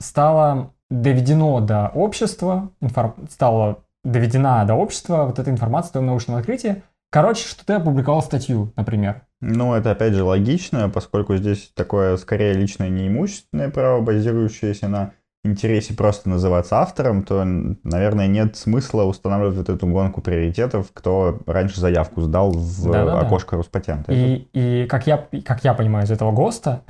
стало 0.00 0.72
доведено 0.90 1.60
до 1.60 1.88
общества, 1.88 2.70
инфор- 2.80 3.14
стала 3.30 3.84
доведена 4.04 4.64
до 4.64 4.74
общества 4.74 5.24
вот 5.24 5.38
эта 5.38 5.50
информация 5.50 5.90
о 5.90 5.92
твоем 5.92 6.06
научном 6.06 6.36
открытии. 6.36 6.82
Короче, 7.10 7.48
что 7.48 7.64
ты 7.64 7.74
опубликовал 7.74 8.22
статью, 8.22 8.72
например. 8.76 9.22
Ну, 9.40 9.74
это 9.74 9.92
опять 9.92 10.12
же 10.12 10.24
логично, 10.24 10.90
поскольку 10.90 11.36
здесь 11.36 11.70
такое 11.74 12.16
скорее 12.16 12.52
личное 12.52 12.88
неимущественное 12.90 13.70
право, 13.70 14.00
базирующееся 14.00 14.88
на 14.88 15.12
интересе 15.44 15.94
просто 15.94 16.28
называться 16.28 16.78
автором, 16.78 17.22
то, 17.22 17.44
наверное, 17.44 18.26
нет 18.26 18.56
смысла 18.56 19.04
устанавливать 19.04 19.56
вот 19.56 19.68
эту 19.68 19.86
гонку 19.86 20.20
приоритетов, 20.20 20.90
кто 20.92 21.40
раньше 21.46 21.80
заявку 21.80 22.22
сдал 22.22 22.52
в 22.52 22.90
Да-да-да. 22.90 23.20
окошко 23.20 23.56
Роспатента. 23.56 24.12
И, 24.12 24.48
и 24.52 24.86
как, 24.86 25.06
я, 25.06 25.28
как 25.44 25.64
я 25.64 25.74
понимаю 25.74 26.06
из 26.06 26.10
этого 26.10 26.32
ГОСТа, 26.32 26.82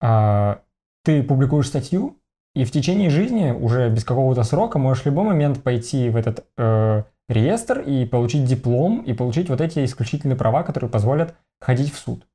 а, 0.00 0.60
ты 1.04 1.22
публикуешь 1.22 1.66
статью, 1.66 2.18
и 2.54 2.64
в 2.64 2.70
течение 2.70 3.10
жизни 3.10 3.50
уже 3.50 3.88
без 3.88 4.04
какого-то 4.04 4.42
срока 4.42 4.78
можешь 4.78 5.04
в 5.04 5.06
любой 5.06 5.24
момент 5.24 5.62
пойти 5.62 6.08
в 6.10 6.16
этот 6.16 6.44
э, 6.56 7.04
реестр 7.28 7.80
и 7.80 8.04
получить 8.04 8.44
диплом, 8.44 9.02
и 9.02 9.12
получить 9.12 9.48
вот 9.48 9.60
эти 9.60 9.84
исключительные 9.84 10.36
права, 10.36 10.62
которые 10.62 10.90
позволят 10.90 11.36
ходить 11.60 11.92
в 11.92 11.98
суд. 11.98 12.26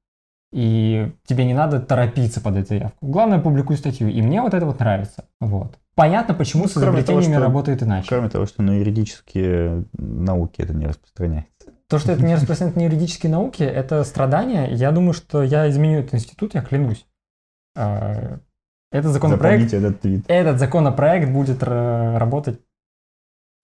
И 0.53 1.11
тебе 1.25 1.45
не 1.45 1.53
надо 1.55 1.79
торопиться 1.79 2.39
под 2.39 2.57
эту 2.57 2.67
заявку. 2.69 2.97
Главное, 3.07 3.39
публикуй 3.39 3.75
статью. 3.75 4.07
И 4.07 4.21
мне 4.21 4.39
вот 4.41 4.53
это 4.53 4.65
вот 4.67 4.79
нравится. 4.79 5.25
Вот. 5.39 5.79
Понятно, 5.95 6.35
почему 6.35 6.63
Ну, 6.63 6.69
с 6.69 6.73
кроме 6.73 6.85
того, 6.85 6.99
изобретениями 6.99 7.33
что- 7.33 7.43
работает 7.43 7.83
иначе. 7.83 8.07
Кроме 8.07 8.29
того, 8.29 8.45
что 8.45 8.61
на 8.61 8.71
юридические 8.77 9.85
науки 9.93 10.61
это 10.61 10.73
не 10.73 10.85
распространяется. 10.85 11.49
То, 11.87 11.97
что 11.99 12.11
это 12.11 12.23
не 12.23 12.35
распространено 12.35 12.77
на 12.79 12.83
юридические 12.85 13.31
науки, 13.31 13.63
это 13.63 14.03
страдание. 14.03 14.71
Я 14.73 14.91
думаю, 14.91 15.13
что 15.13 15.41
я 15.43 15.67
изменю 15.69 15.99
этот 15.99 16.13
институт, 16.15 16.53
я 16.53 16.61
клянусь. 16.61 17.05
А, 17.75 18.37
Этот 18.91 19.11
законопроект, 19.11 19.63
Запомните 19.71 19.77
этот 19.77 20.01
твит. 20.01 20.25
этот 20.27 20.59
законопроект 20.59 21.31
будет 21.31 21.63
ра- 21.63 22.17
работать 22.19 22.59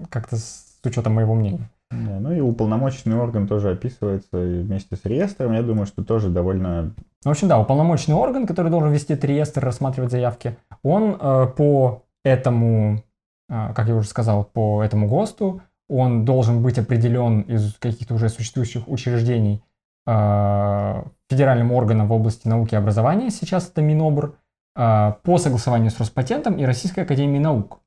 как-то 0.10 0.38
с 0.38 0.80
учетом 0.84 1.14
моего 1.14 1.36
мнения. 1.36 1.70
Да, 1.92 2.20
ну 2.20 2.32
и 2.32 2.40
уполномоченный 2.40 3.18
орган 3.18 3.48
тоже 3.48 3.72
описывается 3.72 4.38
вместе 4.38 4.96
с 4.96 5.06
реестром. 5.06 5.54
Я 5.54 5.64
думаю, 5.64 5.88
что 5.88 6.04
тоже 6.04 6.30
довольно... 6.30 6.94
В 7.24 7.30
общем, 7.30 7.48
да, 7.48 7.60
уполномоченный 7.60 8.16
орган, 8.16 8.46
который 8.46 8.70
должен 8.70 8.92
вести 8.92 9.14
этот 9.14 9.26
реестр, 9.26 9.64
рассматривать 9.66 10.12
заявки, 10.12 10.58
он 10.84 11.18
э, 11.20 11.48
по 11.58 12.04
этому, 12.24 13.04
э, 13.50 13.74
как 13.74 13.88
я 13.88 13.96
уже 13.96 14.08
сказал, 14.08 14.44
по 14.44 14.84
этому 14.84 15.08
ГОСТу, 15.08 15.64
он 15.90 16.26
должен 16.26 16.62
быть 16.62 16.78
определен 16.78 17.42
из 17.42 17.74
каких-то 17.74 18.14
уже 18.14 18.30
существующих 18.30 18.88
учреждений 18.88 19.64
э, 20.06 21.04
федеральным 21.28 21.72
органом 21.72 22.08
в 22.08 22.12
области 22.12 22.48
науки 22.48 22.76
и 22.76 22.78
образования, 22.78 23.32
сейчас 23.32 23.68
это 23.68 23.82
Минобр, 23.82 24.36
э, 24.76 25.14
по 25.24 25.38
согласованию 25.40 25.90
с 25.90 26.00
Роспатентом 26.00 26.58
и 26.60 26.66
Российской 26.66 27.00
Академией 27.00 27.40
Наук. 27.40 27.80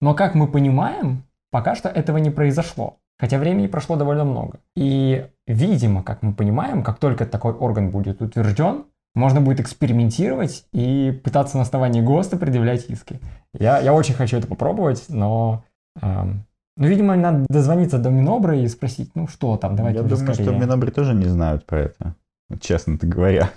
Но, 0.00 0.14
как 0.14 0.36
мы 0.36 0.46
понимаем, 0.46 1.24
пока 1.50 1.74
что 1.74 1.88
этого 1.88 2.18
не 2.18 2.30
произошло. 2.30 2.98
Хотя 3.18 3.38
времени 3.38 3.66
прошло 3.66 3.96
довольно 3.96 4.24
много. 4.24 4.60
И, 4.76 5.26
видимо, 5.46 6.02
как 6.02 6.22
мы 6.22 6.32
понимаем, 6.32 6.82
как 6.82 6.98
только 6.98 7.26
такой 7.26 7.52
орган 7.52 7.90
будет 7.90 8.22
утвержден, 8.22 8.84
можно 9.14 9.40
будет 9.40 9.58
экспериментировать 9.58 10.66
и 10.72 11.20
пытаться 11.24 11.56
на 11.56 11.62
основании 11.64 12.00
ГОСТа 12.00 12.36
предъявлять 12.36 12.88
иски. 12.88 13.20
Я, 13.52 13.80
я 13.80 13.92
очень 13.92 14.14
хочу 14.14 14.36
это 14.36 14.46
попробовать, 14.46 15.06
но... 15.08 15.64
эм, 16.00 16.44
ну, 16.76 16.86
видимо, 16.86 17.16
надо 17.16 17.44
дозвониться 17.48 17.98
до 17.98 18.10
Минобра 18.10 18.56
и 18.56 18.68
спросить, 18.68 19.10
ну 19.16 19.26
что 19.26 19.56
там, 19.56 19.74
давайте 19.74 19.98
Я 19.98 20.04
думаю, 20.04 20.24
что 20.24 20.34
скорее. 20.34 20.56
в 20.56 20.60
Минобре 20.60 20.92
тоже 20.92 21.14
не 21.14 21.24
знают 21.24 21.66
про 21.66 21.80
это. 21.80 22.14
Честно-то 22.60 23.06
говоря. 23.08 23.50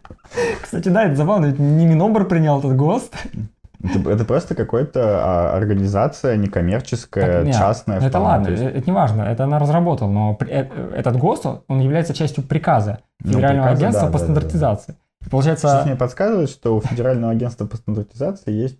Кстати, 0.62 0.88
да, 0.88 1.04
это 1.04 1.16
забавно, 1.16 1.46
ведь 1.46 1.58
не 1.58 1.86
Минобр 1.86 2.28
принял 2.28 2.60
этот 2.60 2.76
ГОСТ. 2.76 3.16
Это, 3.82 4.10
это 4.10 4.24
просто 4.24 4.54
какая-то 4.54 5.00
а, 5.00 5.56
организация 5.56 6.36
некоммерческая, 6.36 7.38
Так, 7.38 7.46
не, 7.46 7.52
частная. 7.52 7.98
Это 7.98 8.08
вполне. 8.10 8.28
ладно, 8.28 8.48
есть, 8.48 8.62
э, 8.62 8.68
это 8.68 8.86
не 8.86 8.92
важно, 8.92 9.22
это 9.22 9.44
она 9.44 9.58
разработала, 9.58 10.08
но 10.08 10.38
э, 10.40 10.66
этот 10.94 11.16
ГОСТ, 11.16 11.46
он 11.66 11.80
является 11.80 12.14
частью 12.14 12.44
приказа 12.44 13.00
Ну, 13.20 13.32
Федерального 13.32 13.68
приказа, 13.68 13.80
агентства 13.80 14.06
да, 14.06 14.12
по 14.12 14.12
да, 14.12 14.18
да, 14.18 14.24
стандартизации. 14.24 14.94
И 15.26 15.28
Получается, 15.28 15.68
Что-то 15.68 15.86
мне 15.86 15.96
подсказывает, 15.96 16.50
что 16.50 16.76
у 16.76 16.80
Федерального 16.80 17.32
агентства 17.32 17.66
по 17.66 17.76
стандартизации 17.76 18.52
есть 18.52 18.78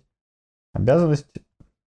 обязанность 0.73 1.27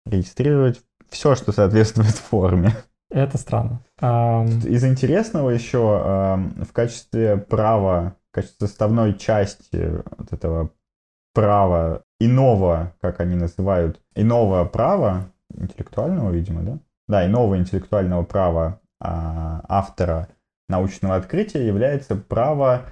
регистрировать 0.06 0.82
все, 1.10 1.36
что 1.36 1.52
соответствует 1.52 2.10
форме. 2.10 2.72
это 3.10 3.38
странно. 3.38 3.80
Из 4.02 4.84
интересного 4.84 5.50
еще 5.50 5.78
в 5.78 6.72
качестве 6.74 7.38
права, 7.38 8.16
в 8.32 8.36
качестве 8.36 8.68
составной 8.68 9.18
части 9.18 10.04
вот 10.18 10.32
этого 10.32 10.72
права 11.34 12.04
иного, 12.20 12.94
как 13.02 13.20
они 13.20 13.36
называют, 13.36 14.02
иного 14.16 14.66
права, 14.66 15.32
интеллектуального, 15.54 16.32
видимо, 16.32 16.62
да? 16.62 16.80
Да, 17.08 17.26
иного 17.26 17.58
интеллектуального 17.58 18.24
права 18.24 18.80
а, 19.00 19.64
автора 19.68 20.28
научного 20.68 21.16
открытия 21.16 21.66
является 21.66 22.16
право 22.16 22.86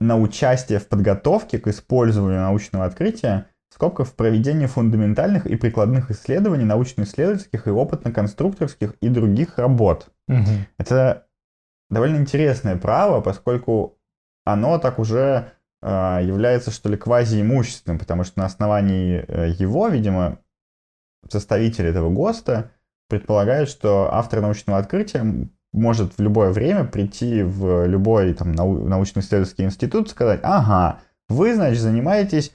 на 0.00 0.16
участие 0.16 0.78
в 0.78 0.88
подготовке 0.88 1.58
к 1.58 1.66
использованию 1.68 2.40
научного 2.40 2.84
открытия 2.84 3.46
в 3.70 3.74
скобках 3.74 4.08
в 4.08 4.14
проведении 4.14 4.66
фундаментальных 4.66 5.46
и 5.46 5.56
прикладных 5.56 6.10
исследований 6.10 6.64
научно-исследовательских 6.64 7.66
и 7.66 7.70
опытно-конструкторских 7.70 8.94
и 9.00 9.08
других 9.08 9.58
работ. 9.58 10.08
мгм. 10.26 10.66
Это 10.78 11.26
довольно 11.88 12.16
интересное 12.16 12.76
право, 12.76 13.20
поскольку 13.20 13.98
оно 14.44 14.78
так 14.78 14.98
уже 14.98 15.52
является, 15.82 16.70
что 16.70 16.88
ли, 16.88 16.96
квазиимущественным, 16.96 17.98
потому 17.98 18.24
что 18.24 18.38
на 18.40 18.46
основании 18.46 19.24
э, 19.26 19.50
его, 19.58 19.88
видимо, 19.88 20.38
составители 21.28 21.88
этого 21.88 22.10
ГОСТа 22.10 22.72
предполагают, 23.08 23.68
что 23.68 24.08
автор 24.12 24.40
научного 24.40 24.78
открытия 24.78 25.24
может 25.72 26.18
в 26.18 26.22
любое 26.22 26.50
время 26.50 26.84
прийти 26.84 27.42
в 27.42 27.86
любой 27.86 28.34
там, 28.34 28.52
нау- 28.52 28.86
научно-исследовательский 28.86 29.64
институт 29.64 30.08
и 30.08 30.10
сказать, 30.10 30.40
ага, 30.42 31.00
вы, 31.28 31.54
значит, 31.54 31.80
занимаетесь 31.80 32.52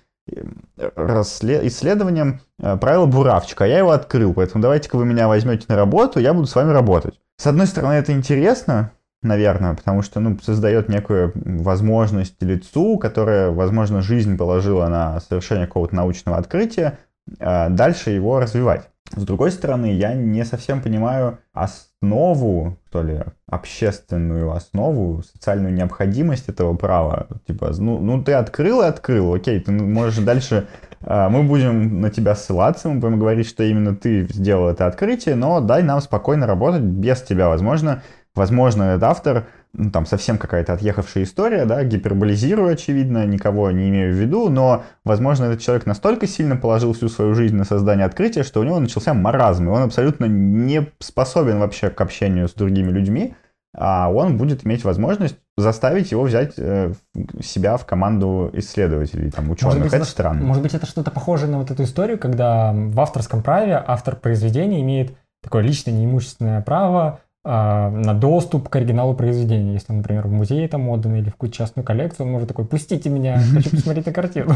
расслед... 0.95 1.63
исследованием 1.63 2.41
э, 2.59 2.77
правила 2.77 3.05
Буравчика, 3.05 3.63
а 3.63 3.67
я 3.67 3.79
его 3.79 3.91
открыл, 3.91 4.33
поэтому 4.33 4.61
давайте-ка 4.61 4.97
вы 4.97 5.05
меня 5.05 5.27
возьмете 5.27 5.65
на 5.67 5.75
работу, 5.75 6.19
я 6.19 6.33
буду 6.33 6.47
с 6.47 6.55
вами 6.55 6.71
работать. 6.71 7.19
С 7.37 7.47
одной 7.47 7.67
стороны, 7.67 7.93
это 7.93 8.11
интересно, 8.11 8.91
наверное, 9.25 9.73
потому 9.73 10.01
что 10.01 10.19
ну, 10.19 10.37
создает 10.41 10.89
некую 10.89 11.31
возможность 11.35 12.41
лицу, 12.41 12.97
которая, 12.97 13.51
возможно, 13.51 14.01
жизнь 14.01 14.37
положила 14.37 14.87
на 14.87 15.19
совершение 15.19 15.67
какого-то 15.67 15.95
научного 15.95 16.37
открытия, 16.37 16.99
э, 17.39 17.69
дальше 17.69 18.11
его 18.11 18.39
развивать. 18.39 18.89
С 19.11 19.23
другой 19.23 19.51
стороны, 19.51 19.93
я 19.93 20.13
не 20.13 20.43
совсем 20.45 20.81
понимаю 20.81 21.37
основу, 21.53 22.77
что 22.89 23.03
ли, 23.03 23.19
общественную 23.47 24.51
основу, 24.51 25.21
социальную 25.21 25.73
необходимость 25.73 26.49
этого 26.49 26.75
права. 26.75 27.27
Типа, 27.45 27.71
ну, 27.77 27.99
ну 27.99 28.23
ты 28.23 28.33
открыл 28.33 28.81
и 28.81 28.85
открыл, 28.85 29.33
окей, 29.33 29.59
ты 29.59 29.71
можешь 29.71 30.23
дальше... 30.23 30.67
А, 31.07 31.29
мы 31.29 31.43
будем 31.43 32.01
на 32.01 32.09
тебя 32.09 32.33
ссылаться, 32.35 32.89
мы 32.89 32.99
будем 32.99 33.19
говорить, 33.19 33.47
что 33.47 33.63
именно 33.63 33.95
ты 33.95 34.27
сделал 34.27 34.69
это 34.69 34.87
открытие, 34.87 35.35
но 35.35 35.61
дай 35.61 35.83
нам 35.83 36.01
спокойно 36.01 36.47
работать 36.47 36.81
без 36.81 37.21
тебя. 37.21 37.47
Возможно, 37.47 38.01
возможно, 38.35 38.83
этот 38.83 39.03
автор 39.03 39.47
ну, 39.73 39.91
там 39.91 40.05
совсем 40.05 40.37
какая-то 40.37 40.73
отъехавшая 40.73 41.23
история, 41.23 41.65
да, 41.65 41.83
гиперболизирую, 41.83 42.71
очевидно, 42.71 43.25
никого 43.25 43.71
не 43.71 43.89
имею 43.89 44.13
в 44.13 44.17
виду, 44.17 44.49
но, 44.49 44.83
возможно, 45.03 45.45
этот 45.45 45.61
человек 45.61 45.85
настолько 45.85 46.27
сильно 46.27 46.55
положил 46.55 46.93
всю 46.93 47.09
свою 47.09 47.33
жизнь 47.33 47.55
на 47.55 47.65
создание 47.65 48.05
открытия, 48.05 48.43
что 48.43 48.61
у 48.61 48.63
него 48.63 48.79
начался 48.79 49.13
маразм, 49.13 49.67
и 49.67 49.71
он 49.71 49.83
абсолютно 49.83 50.25
не 50.25 50.87
способен 50.99 51.59
вообще 51.59 51.89
к 51.89 51.99
общению 51.99 52.47
с 52.47 52.53
другими 52.53 52.91
людьми, 52.91 53.35
а 53.77 54.09
он 54.09 54.37
будет 54.37 54.65
иметь 54.65 54.85
возможность 54.85 55.37
заставить 55.57 56.11
его 56.11 56.23
взять 56.23 56.53
э, 56.57 56.93
себя 57.41 57.75
в 57.75 57.85
команду 57.85 58.49
исследователей, 58.53 59.31
там, 59.31 59.49
ученых. 59.49 59.75
Может 59.75 59.83
быть, 59.83 59.93
это, 59.93 60.03
это 60.03 60.05
странно. 60.05 60.45
Может 60.45 60.63
быть, 60.63 60.73
это 60.73 60.85
что-то 60.85 61.11
похожее 61.11 61.49
на 61.49 61.59
вот 61.59 61.71
эту 61.71 61.83
историю, 61.83 62.17
когда 62.17 62.71
в 62.73 62.99
авторском 62.99 63.43
праве 63.43 63.83
автор 63.85 64.15
произведения 64.15 64.81
имеет 64.81 65.17
такое 65.43 65.61
личное 65.63 65.93
неимущественное 65.93 66.61
право 66.61 67.19
на 67.45 68.13
доступ 68.15 68.69
к 68.69 68.75
оригиналу 68.75 69.13
произведения. 69.13 69.73
Если, 69.73 69.93
например, 69.93 70.27
в 70.27 70.31
музее 70.31 70.67
там 70.67 70.89
отдано 70.89 71.17
или 71.17 71.29
в 71.29 71.33
какую-то 71.33 71.55
частную 71.55 71.85
коллекцию, 71.85 72.25
он 72.25 72.31
может 72.31 72.47
такой, 72.47 72.65
пустите 72.65 73.09
меня, 73.09 73.39
хочу 73.39 73.69
посмотреть 73.71 74.07
на 74.07 74.13
картину. 74.13 74.55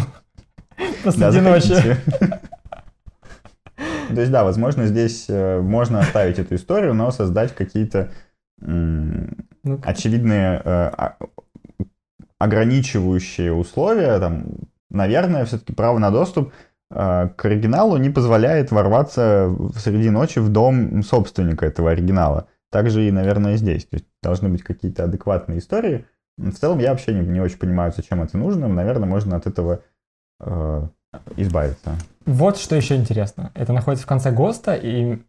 Посреди 1.03 1.39
ночи. 1.39 1.97
То 4.13 4.21
есть, 4.21 4.31
да, 4.31 4.43
возможно, 4.43 4.87
здесь 4.87 5.25
э, 5.29 5.61
можно 5.61 5.99
оставить 5.99 6.39
эту 6.39 6.55
историю, 6.55 6.93
но 6.93 7.11
создать 7.11 7.53
какие-то 7.53 8.09
ну, 8.61 9.79
очевидные 9.83 10.61
э, 10.65 10.91
ограничивающие 12.39 13.53
условия, 13.53 14.19
там, 14.19 14.45
наверное, 14.89 15.45
все-таки 15.45 15.73
право 15.73 15.99
на 15.99 16.11
доступ 16.11 16.51
э, 16.91 17.29
к 17.35 17.45
оригиналу 17.45 17.97
не 17.97 18.09
позволяет 18.09 18.71
ворваться 18.71 19.55
среди 19.75 20.09
ночи 20.09 20.39
в 20.39 20.49
дом 20.49 21.03
собственника 21.03 21.65
этого 21.65 21.91
оригинала. 21.91 22.47
Также 22.71 23.07
и, 23.07 23.11
наверное, 23.11 23.57
здесь. 23.57 23.85
То 23.85 23.95
есть 23.95 24.05
должны 24.21 24.49
быть 24.49 24.63
какие-то 24.63 25.05
адекватные 25.05 25.59
истории. 25.59 26.05
В 26.37 26.53
целом 26.53 26.79
я 26.79 26.91
вообще 26.91 27.13
не, 27.13 27.21
не 27.27 27.41
очень 27.41 27.57
понимаю, 27.57 27.91
зачем 27.95 28.21
это 28.21 28.37
нужно. 28.37 28.67
Наверное, 28.67 29.07
можно 29.07 29.35
от 29.35 29.47
этого 29.47 29.81
э, 30.39 30.87
избавиться. 31.35 31.95
Вот 32.25 32.57
что 32.57 32.75
еще 32.75 32.95
интересно. 32.95 33.51
Это 33.55 33.73
находится 33.73 34.05
в 34.05 34.09
конце 34.09 34.31
ГОСТа, 34.31 34.75
и 34.75 35.19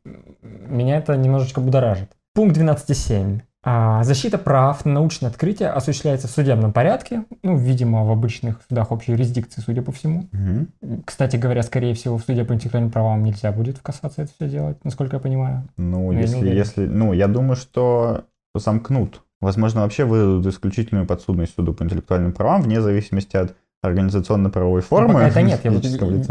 меня 0.43 0.99
это 0.99 1.17
немножечко 1.17 1.61
будоражит. 1.61 2.11
Пункт 2.35 2.57
12.7. 2.57 3.41
А 3.63 4.03
защита 4.05 4.39
прав 4.39 4.87
на 4.87 4.95
научное 4.95 5.29
открытие 5.29 5.69
осуществляется 5.69 6.29
в 6.29 6.31
судебном 6.31 6.73
порядке, 6.73 7.25
ну, 7.43 7.59
видимо, 7.59 8.05
в 8.07 8.11
обычных 8.11 8.61
судах 8.67 8.91
общей 8.91 9.13
юрисдикции, 9.13 9.61
судя 9.61 9.83
по 9.83 9.93
всему. 9.93 10.29
Угу. 10.33 11.03
Кстати 11.05 11.37
говоря, 11.37 11.63
скорее 11.63 11.95
всего, 11.95 12.17
в 12.17 12.23
суде 12.23 12.45
по 12.45 12.55
интеллектуальным 12.55 12.91
правам 12.91 13.23
нельзя 13.23 13.53
будет 13.53 13.79
касаться 13.81 14.23
это 14.23 14.33
все 14.35 14.49
делать, 14.49 14.83
насколько 14.83 15.17
я 15.17 15.21
понимаю. 15.21 15.69
Ну, 15.77 16.11
Но 16.11 16.19
если, 16.19 16.49
если, 16.49 16.87
ну, 16.87 17.13
я 17.13 17.29
думаю, 17.29 17.57
что 17.57 18.25
замкнут. 18.55 19.23
Возможно, 19.43 19.83
вообще 19.83 20.05
выдадут 20.05 20.47
исключительную 20.47 21.07
подсудность 21.07 21.55
суду 21.55 21.75
по 21.75 21.83
интеллектуальным 21.83 22.33
правам, 22.33 22.63
вне 22.63 22.81
зависимости 22.81 23.37
от 23.37 23.55
организационно-правовой 23.83 24.83
формы. 24.83 25.15
Ну, 25.15 25.19
это 25.21 25.41
нет. 25.43 25.61
Я, 25.65 25.73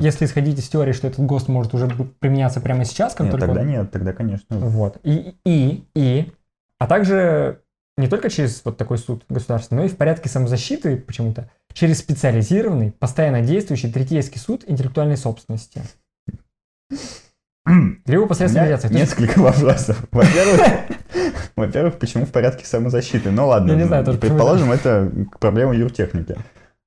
если 0.01 0.25
исходить 0.25 0.59
из 0.59 0.67
теории, 0.67 0.93
что 0.93 1.07
этот 1.07 1.25
ГОСТ 1.25 1.47
может 1.47 1.73
уже 1.73 1.87
применяться 2.19 2.61
прямо 2.61 2.85
сейчас, 2.85 3.13
как 3.13 3.25
нет, 3.25 3.31
только... 3.31 3.47
тогда 3.47 3.63
нет, 3.63 3.91
тогда, 3.91 4.13
конечно. 4.13 4.57
Вот. 4.57 4.97
И, 5.03 5.35
и, 5.45 5.83
и 5.95 6.31
а 6.79 6.87
также 6.87 7.61
не 7.97 8.07
только 8.07 8.29
через 8.29 8.63
вот 8.63 8.77
такой 8.77 8.97
суд 8.97 9.25
государственный, 9.29 9.81
но 9.81 9.85
и 9.85 9.89
в 9.89 9.97
порядке 9.97 10.29
самозащиты 10.29 10.95
почему-то 10.97 11.51
через 11.73 11.99
специализированный, 11.99 12.93
постоянно 12.93 13.41
действующий 13.41 13.91
третейский 13.91 14.39
суд 14.39 14.63
интеллектуальной 14.65 15.17
собственности. 15.17 15.81
Либо 18.05 18.25
посредством 18.25 18.63
медиации. 18.63 18.91
Несколько 18.91 19.39
вопросов. 19.39 20.03
Во-первых, 20.11 20.61
во-первых, 21.55 21.99
почему 21.99 22.25
в 22.25 22.31
порядке 22.31 22.65
самозащиты? 22.65 23.31
Ну 23.31 23.47
ладно, 23.47 23.71
Я 23.71 23.77
не 23.77 23.85
знаю, 23.85 24.05
предположим, 24.17 24.71
это 24.71 25.11
проблема 25.39 25.75
юртехники. 25.75 26.37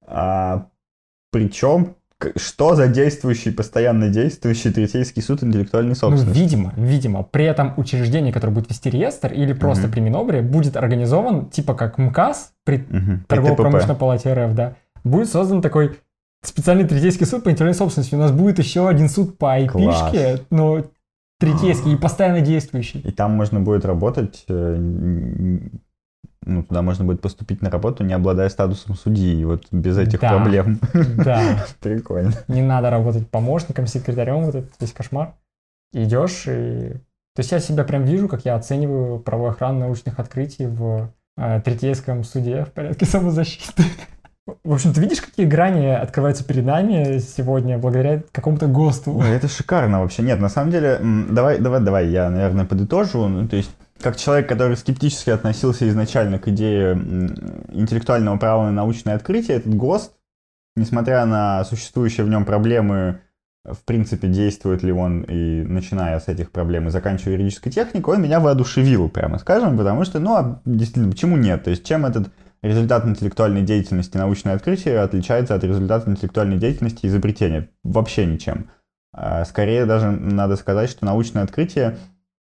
А, 0.04 0.68
причем 1.30 1.96
что 2.36 2.74
за 2.74 2.88
действующий, 2.88 3.50
постоянно 3.50 4.08
действующий 4.08 4.70
Третейский 4.70 5.22
суд 5.22 5.42
интеллектуальной 5.42 5.90
ну, 5.90 5.94
собственности? 5.94 6.38
Ну, 6.38 6.44
видимо, 6.44 6.72
видимо. 6.76 7.22
При 7.22 7.44
этом 7.44 7.74
учреждение, 7.76 8.32
которое 8.32 8.52
будет 8.52 8.70
вести 8.70 8.90
реестр, 8.90 9.32
или 9.32 9.52
просто 9.52 9.86
угу. 9.86 9.92
при 9.92 10.00
Минобре, 10.00 10.42
будет 10.42 10.76
организован, 10.76 11.50
типа 11.50 11.74
как 11.74 11.98
МКАС 11.98 12.52
при 12.64 12.78
угу. 12.78 13.20
торгово-промышленной 13.28 13.96
палате 13.96 14.32
РФ, 14.32 14.54
да, 14.54 14.76
будет 15.04 15.28
создан 15.28 15.62
такой 15.62 15.98
специальный 16.44 16.84
Третейский 16.84 17.26
суд 17.26 17.44
по 17.44 17.48
интеллектуальной 17.48 17.74
собственности. 17.74 18.14
У 18.14 18.18
нас 18.18 18.32
будет 18.32 18.58
еще 18.58 18.88
один 18.88 19.08
суд 19.08 19.38
по 19.38 19.58
IP-шке, 19.60 20.42
но 20.50 20.84
Третейский 21.38 21.94
и 21.94 21.96
постоянно 21.96 22.40
действующий. 22.40 23.00
И 23.00 23.10
там 23.10 23.32
можно 23.32 23.60
будет 23.60 23.84
работать 23.84 24.44
э, 24.48 25.58
ну, 26.44 26.62
туда 26.62 26.82
можно 26.82 27.04
будет 27.04 27.20
поступить 27.20 27.62
на 27.62 27.70
работу, 27.70 28.04
не 28.04 28.12
обладая 28.12 28.48
статусом 28.48 28.94
судьи, 28.94 29.44
вот 29.44 29.66
без 29.70 29.98
этих 29.98 30.20
да, 30.20 30.30
проблем. 30.30 30.80
Да. 31.16 31.64
Прикольно. 31.80 32.32
Не 32.48 32.62
надо 32.62 32.90
работать 32.90 33.28
помощником, 33.28 33.86
секретарем, 33.86 34.44
вот 34.44 34.54
этот 34.54 34.72
весь 34.80 34.92
кошмар. 34.92 35.34
Идешь 35.92 36.44
и... 36.46 36.94
То 37.34 37.40
есть 37.40 37.52
я 37.52 37.60
себя 37.60 37.84
прям 37.84 38.04
вижу, 38.04 38.28
как 38.28 38.44
я 38.44 38.56
оцениваю 38.56 39.18
правовую 39.18 39.52
охрану 39.52 39.80
научных 39.80 40.18
открытий 40.18 40.66
в 40.66 41.10
э, 41.38 41.60
Третейском 41.64 42.24
суде 42.24 42.64
в 42.64 42.72
порядке 42.72 43.06
самозащиты. 43.06 43.84
В 44.64 44.72
общем, 44.72 44.92
ты 44.92 45.00
видишь, 45.00 45.20
какие 45.20 45.46
грани 45.46 45.86
открываются 45.86 46.44
перед 46.44 46.64
нами 46.64 47.18
сегодня 47.18 47.78
благодаря 47.78 48.22
какому-то 48.32 48.66
ГОСТу? 48.66 49.16
Ой, 49.16 49.30
это 49.30 49.46
шикарно 49.46 50.00
вообще. 50.00 50.22
Нет, 50.22 50.40
на 50.40 50.48
самом 50.48 50.72
деле, 50.72 50.98
давай, 51.30 51.58
давай, 51.58 51.80
давай, 51.80 52.08
я, 52.08 52.28
наверное, 52.28 52.64
подытожу. 52.64 53.28
Ну, 53.28 53.46
то 53.46 53.54
есть 53.54 53.70
как 54.02 54.16
человек, 54.16 54.48
который 54.48 54.76
скептически 54.76 55.30
относился 55.30 55.88
изначально 55.88 56.38
к 56.38 56.48
идее 56.48 56.92
интеллектуального 57.72 58.36
права 58.36 58.64
на 58.64 58.72
научное 58.72 59.14
открытие, 59.14 59.58
этот 59.58 59.74
ГОСТ, 59.74 60.12
несмотря 60.76 61.24
на 61.24 61.64
существующие 61.64 62.26
в 62.26 62.28
нем 62.28 62.44
проблемы, 62.44 63.20
в 63.64 63.84
принципе, 63.84 64.26
действует 64.28 64.82
ли 64.82 64.92
он 64.92 65.22
и 65.22 65.62
начиная 65.62 66.18
с 66.18 66.26
этих 66.28 66.50
проблем 66.50 66.88
и 66.88 66.90
заканчивая 66.90 67.34
юридической 67.34 67.70
техникой, 67.70 68.16
он 68.16 68.22
меня 68.22 68.40
воодушевил, 68.40 69.08
прямо 69.08 69.38
скажем, 69.38 69.78
потому 69.78 70.04
что, 70.04 70.18
ну, 70.18 70.34
а 70.34 70.60
действительно, 70.64 71.10
почему 71.10 71.36
нет? 71.36 71.62
То 71.62 71.70
есть, 71.70 71.84
чем 71.86 72.04
этот 72.04 72.30
результат 72.60 73.06
интеллектуальной 73.06 73.62
деятельности 73.62 74.16
научное 74.16 74.54
открытие 74.54 74.98
отличается 74.98 75.54
от 75.54 75.62
результата 75.62 76.10
интеллектуальной 76.10 76.58
деятельности 76.58 77.06
изобретения? 77.06 77.68
Вообще 77.84 78.26
ничем. 78.26 78.68
А, 79.12 79.44
скорее 79.44 79.86
даже 79.86 80.10
надо 80.10 80.56
сказать, 80.56 80.90
что 80.90 81.04
научное 81.04 81.44
открытие 81.44 81.98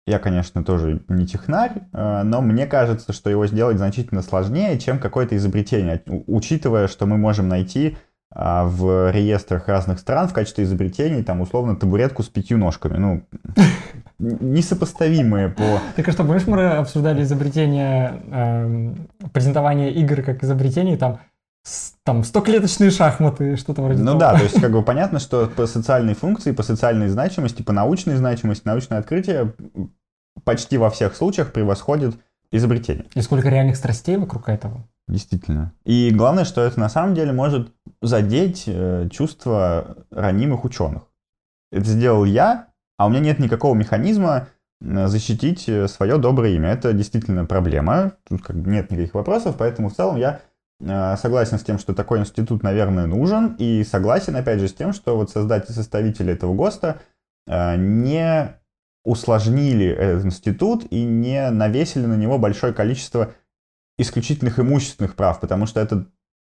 я, 0.06 0.18
конечно, 0.18 0.64
тоже 0.64 1.02
не 1.08 1.26
технарь, 1.26 1.82
э, 1.92 2.22
но 2.22 2.40
мне 2.40 2.66
кажется, 2.66 3.12
что 3.12 3.28
его 3.28 3.46
сделать 3.46 3.78
значительно 3.78 4.22
сложнее, 4.22 4.78
чем 4.78 4.98
какое-то 4.98 5.36
изобретение, 5.36 6.02
учитывая, 6.26 6.86
что 6.86 7.06
мы 7.06 7.16
можем 7.16 7.48
найти 7.48 7.96
а, 8.38 8.66
в 8.66 9.10
реестрах 9.12 9.66
разных 9.66 9.98
стран 9.98 10.28
в 10.28 10.34
качестве 10.34 10.64
изобретений, 10.64 11.22
там, 11.22 11.40
условно, 11.40 11.74
табуретку 11.74 12.22
с 12.22 12.28
пятью 12.28 12.58
ножками. 12.58 12.98
Ну, 12.98 13.22
несопоставимые 14.18 15.48
по... 15.48 15.80
Так 15.94 16.08
а 16.08 16.12
что, 16.12 16.22
помнишь, 16.22 16.46
мы 16.46 16.66
обсуждали 16.66 17.22
изобретение, 17.22 18.22
э, 18.30 18.94
презентование 19.32 19.90
игр 19.92 20.22
как 20.22 20.44
изобретений, 20.44 20.98
там, 20.98 21.20
там 22.04 22.22
стоклеточные 22.24 22.90
шахматы, 22.90 23.56
что-то 23.56 23.82
вроде 23.82 24.00
Ну 24.00 24.18
того. 24.18 24.20
да, 24.20 24.36
то 24.36 24.42
есть 24.44 24.60
как 24.60 24.72
бы 24.72 24.82
понятно, 24.82 25.18
что 25.18 25.46
по 25.48 25.66
социальной 25.66 26.14
функции, 26.14 26.52
по 26.52 26.62
социальной 26.62 27.08
значимости, 27.08 27.62
по 27.62 27.72
научной 27.72 28.16
значимости, 28.16 28.62
научное 28.66 28.98
открытие 28.98 29.54
почти 30.44 30.78
во 30.78 30.90
всех 30.90 31.16
случаях 31.16 31.52
превосходит 31.52 32.16
изобретение. 32.52 33.06
И 33.14 33.20
сколько 33.22 33.48
реальных 33.48 33.76
страстей 33.76 34.16
вокруг 34.16 34.48
этого. 34.48 34.86
Действительно. 35.08 35.72
И 35.84 36.10
главное, 36.12 36.44
что 36.44 36.60
это 36.62 36.78
на 36.80 36.88
самом 36.88 37.14
деле 37.14 37.32
может 37.32 37.72
задеть 38.02 38.64
э, 38.66 39.08
чувства 39.10 39.96
ранимых 40.10 40.64
ученых. 40.64 41.02
Это 41.72 41.86
сделал 41.86 42.24
я, 42.24 42.68
а 42.98 43.06
у 43.06 43.10
меня 43.10 43.20
нет 43.20 43.38
никакого 43.38 43.74
механизма 43.74 44.48
защитить 44.80 45.68
э, 45.68 45.88
свое 45.88 46.18
доброе 46.18 46.54
имя. 46.54 46.70
Это 46.70 46.92
действительно 46.92 47.44
проблема, 47.46 48.12
тут 48.28 48.42
как 48.42 48.56
бы 48.56 48.70
нет 48.70 48.90
никаких 48.90 49.14
вопросов, 49.14 49.56
поэтому 49.58 49.88
в 49.88 49.94
целом 49.94 50.16
я 50.16 50.34
э, 50.34 50.38
согласен 50.80 51.58
с 51.58 51.62
тем, 51.62 51.78
что 51.78 51.94
такой 51.94 52.18
институт, 52.18 52.62
наверное, 52.62 53.06
нужен, 53.06 53.56
и 53.58 53.82
согласен, 53.84 54.36
опять 54.36 54.60
же, 54.60 54.68
с 54.68 54.74
тем, 54.74 54.92
что 54.92 55.16
вот 55.16 55.30
создатели, 55.30 55.72
составители 55.72 56.34
этого 56.34 56.54
ГОСТа 56.54 57.00
э, 57.46 57.76
не 57.76 58.54
усложнили 59.04 59.86
этот 59.86 60.26
институт 60.26 60.84
и 60.90 61.04
не 61.04 61.50
навесили 61.50 62.04
на 62.04 62.16
него 62.16 62.38
большое 62.38 62.74
количество 62.74 63.32
исключительных 63.98 64.58
имущественных 64.58 65.14
прав, 65.14 65.40
потому 65.40 65.64
что 65.66 65.80
этот, 65.80 66.08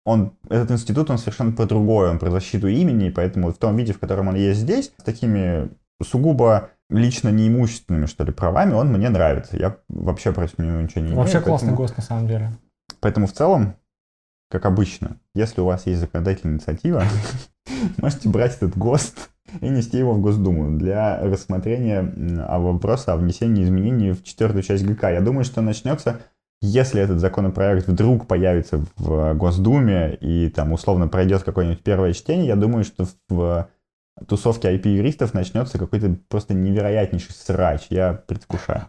он, 0.04 0.36
этот 0.48 0.72
институт, 0.72 1.10
он 1.10 1.18
совершенно 1.18 1.52
про 1.52 1.66
другое, 1.66 2.10
он 2.10 2.18
про 2.18 2.30
защиту 2.30 2.66
имени, 2.66 3.08
и 3.08 3.10
поэтому 3.10 3.52
в 3.52 3.58
том 3.58 3.76
виде, 3.76 3.92
в 3.92 4.00
котором 4.00 4.28
он 4.28 4.34
есть 4.34 4.60
здесь, 4.60 4.92
с 4.98 5.04
такими 5.04 5.68
сугубо 6.02 6.70
лично 6.90 7.28
неимущественными, 7.28 8.06
что 8.06 8.24
ли, 8.24 8.32
правами, 8.32 8.72
он 8.72 8.88
мне 8.88 9.10
нравится. 9.10 9.56
Я 9.56 9.76
вообще 9.88 10.32
против 10.32 10.58
него 10.58 10.80
ничего 10.80 11.02
не 11.02 11.08
имею. 11.08 11.18
Вообще 11.18 11.40
классный 11.40 11.68
поэтому... 11.68 11.76
ГОСТ, 11.76 11.96
на 11.98 12.02
самом 12.02 12.26
деле. 12.26 12.50
Поэтому 13.00 13.26
в 13.26 13.32
целом, 13.32 13.76
как 14.48 14.66
обычно, 14.66 15.18
если 15.34 15.60
у 15.60 15.66
вас 15.66 15.86
есть 15.86 16.00
законодательная 16.00 16.56
инициатива, 16.56 17.02
можете 17.98 18.28
брать 18.28 18.56
этот 18.56 18.76
ГОСТ 18.76 19.30
и 19.60 19.68
нести 19.68 19.98
его 19.98 20.14
в 20.14 20.20
Госдуму 20.20 20.76
для 20.76 21.20
рассмотрения 21.22 22.02
вопроса 22.58 23.12
о 23.12 23.16
внесении 23.16 23.64
изменений 23.64 24.12
в 24.12 24.22
четвертую 24.22 24.62
часть 24.62 24.84
ГК. 24.84 25.10
Я 25.10 25.20
думаю, 25.20 25.44
что 25.44 25.60
начнется, 25.60 26.20
если 26.60 27.00
этот 27.00 27.18
законопроект 27.18 27.86
вдруг 27.88 28.26
появится 28.26 28.84
в 28.96 29.34
Госдуме 29.34 30.14
и 30.20 30.48
там 30.50 30.72
условно 30.72 31.08
пройдет 31.08 31.42
какое-нибудь 31.44 31.82
первое 31.82 32.12
чтение, 32.12 32.46
я 32.46 32.56
думаю, 32.56 32.84
что 32.84 33.06
в 33.28 33.68
тусовке 34.26 34.74
IP-юристов 34.74 35.34
начнется 35.34 35.78
какой-то 35.78 36.16
просто 36.28 36.54
невероятнейший 36.54 37.34
срач. 37.34 37.86
Я 37.90 38.14
предвкушаю. 38.14 38.86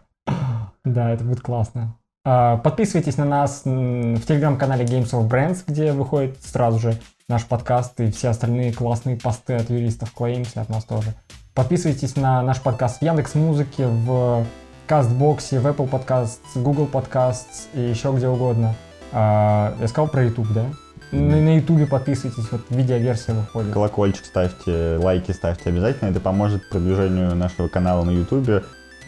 Да, 0.84 1.10
это 1.10 1.24
будет 1.24 1.40
классно. 1.40 1.96
А, 2.22 2.58
подписывайтесь 2.58 3.16
на 3.16 3.24
нас 3.24 3.62
в 3.64 4.20
телеграм-канале 4.26 4.84
Games 4.84 5.10
of 5.12 5.28
Brands, 5.28 5.62
где 5.66 5.92
выходит 5.92 6.36
сразу 6.42 6.78
же 6.78 6.94
наш 7.28 7.46
подкаст 7.46 7.98
и 8.00 8.10
все 8.10 8.28
остальные 8.28 8.72
классные 8.72 9.16
посты 9.16 9.54
от 9.54 9.70
юристов 9.70 10.12
клеимся, 10.12 10.60
от 10.60 10.68
нас 10.68 10.84
тоже. 10.84 11.14
Подписывайтесь 11.54 12.16
на 12.16 12.42
наш 12.42 12.60
подкаст 12.60 12.98
в 12.98 13.02
Яндекс 13.02 13.34
Музыке, 13.34 13.86
в 13.86 14.44
Кастбоксе, 14.86 15.60
в 15.60 15.66
Apple 15.66 15.88
Podcasts, 15.88 16.38
Google 16.56 16.88
Podcasts 16.92 17.68
и 17.72 17.80
еще 17.80 18.12
где 18.12 18.28
угодно. 18.28 18.74
А, 19.12 19.74
я 19.80 19.88
сказал 19.88 20.08
про 20.08 20.24
YouTube, 20.24 20.52
да? 20.52 20.66
На 21.12 21.56
Ютубе 21.56 21.86
подписывайтесь, 21.86 22.52
вот 22.52 22.60
видеоверсия 22.70 23.34
выходит. 23.34 23.72
Колокольчик 23.72 24.24
ставьте, 24.24 24.96
лайки 24.96 25.32
ставьте 25.32 25.70
обязательно. 25.70 26.10
Это 26.10 26.20
поможет 26.20 26.68
продвижению 26.68 27.34
нашего 27.34 27.68
канала 27.68 28.04
на 28.04 28.10
Ютубе 28.10 28.62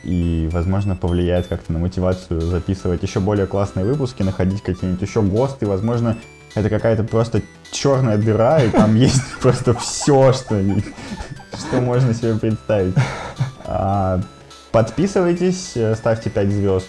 и, 0.05 0.48
возможно, 0.53 0.96
повлияет 0.96 1.46
как-то 1.46 1.72
на 1.72 1.78
мотивацию 1.78 2.40
записывать 2.40 3.03
еще 3.03 3.20
более 3.20 3.46
классные 3.46 3.84
выпуски, 3.84 4.22
находить 4.22 4.62
какие-нибудь 4.62 5.03
еще 5.03 5.22
ГОСТы. 5.22 5.66
Возможно, 5.66 6.16
это 6.55 6.68
какая-то 6.68 7.05
просто 7.05 7.42
черная 7.70 8.18
дыра, 8.18 8.62
и 8.62 8.70
там 8.70 8.94
есть 8.96 9.22
просто 9.40 9.74
все, 9.74 10.32
что, 10.32 10.61
что 11.59 11.80
можно 11.80 12.14
себе 12.14 12.34
представить. 12.34 12.94
А, 13.64 14.20
подписывайтесь, 14.70 15.74
ставьте 15.96 16.30
5 16.30 16.50
звезд 16.50 16.88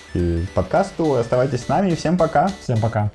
подкасту, 0.54 1.16
оставайтесь 1.16 1.64
с 1.64 1.68
нами 1.68 1.92
и 1.92 1.96
всем 1.96 2.18
пока. 2.18 2.50
Всем 2.62 2.80
пока. 2.80 3.12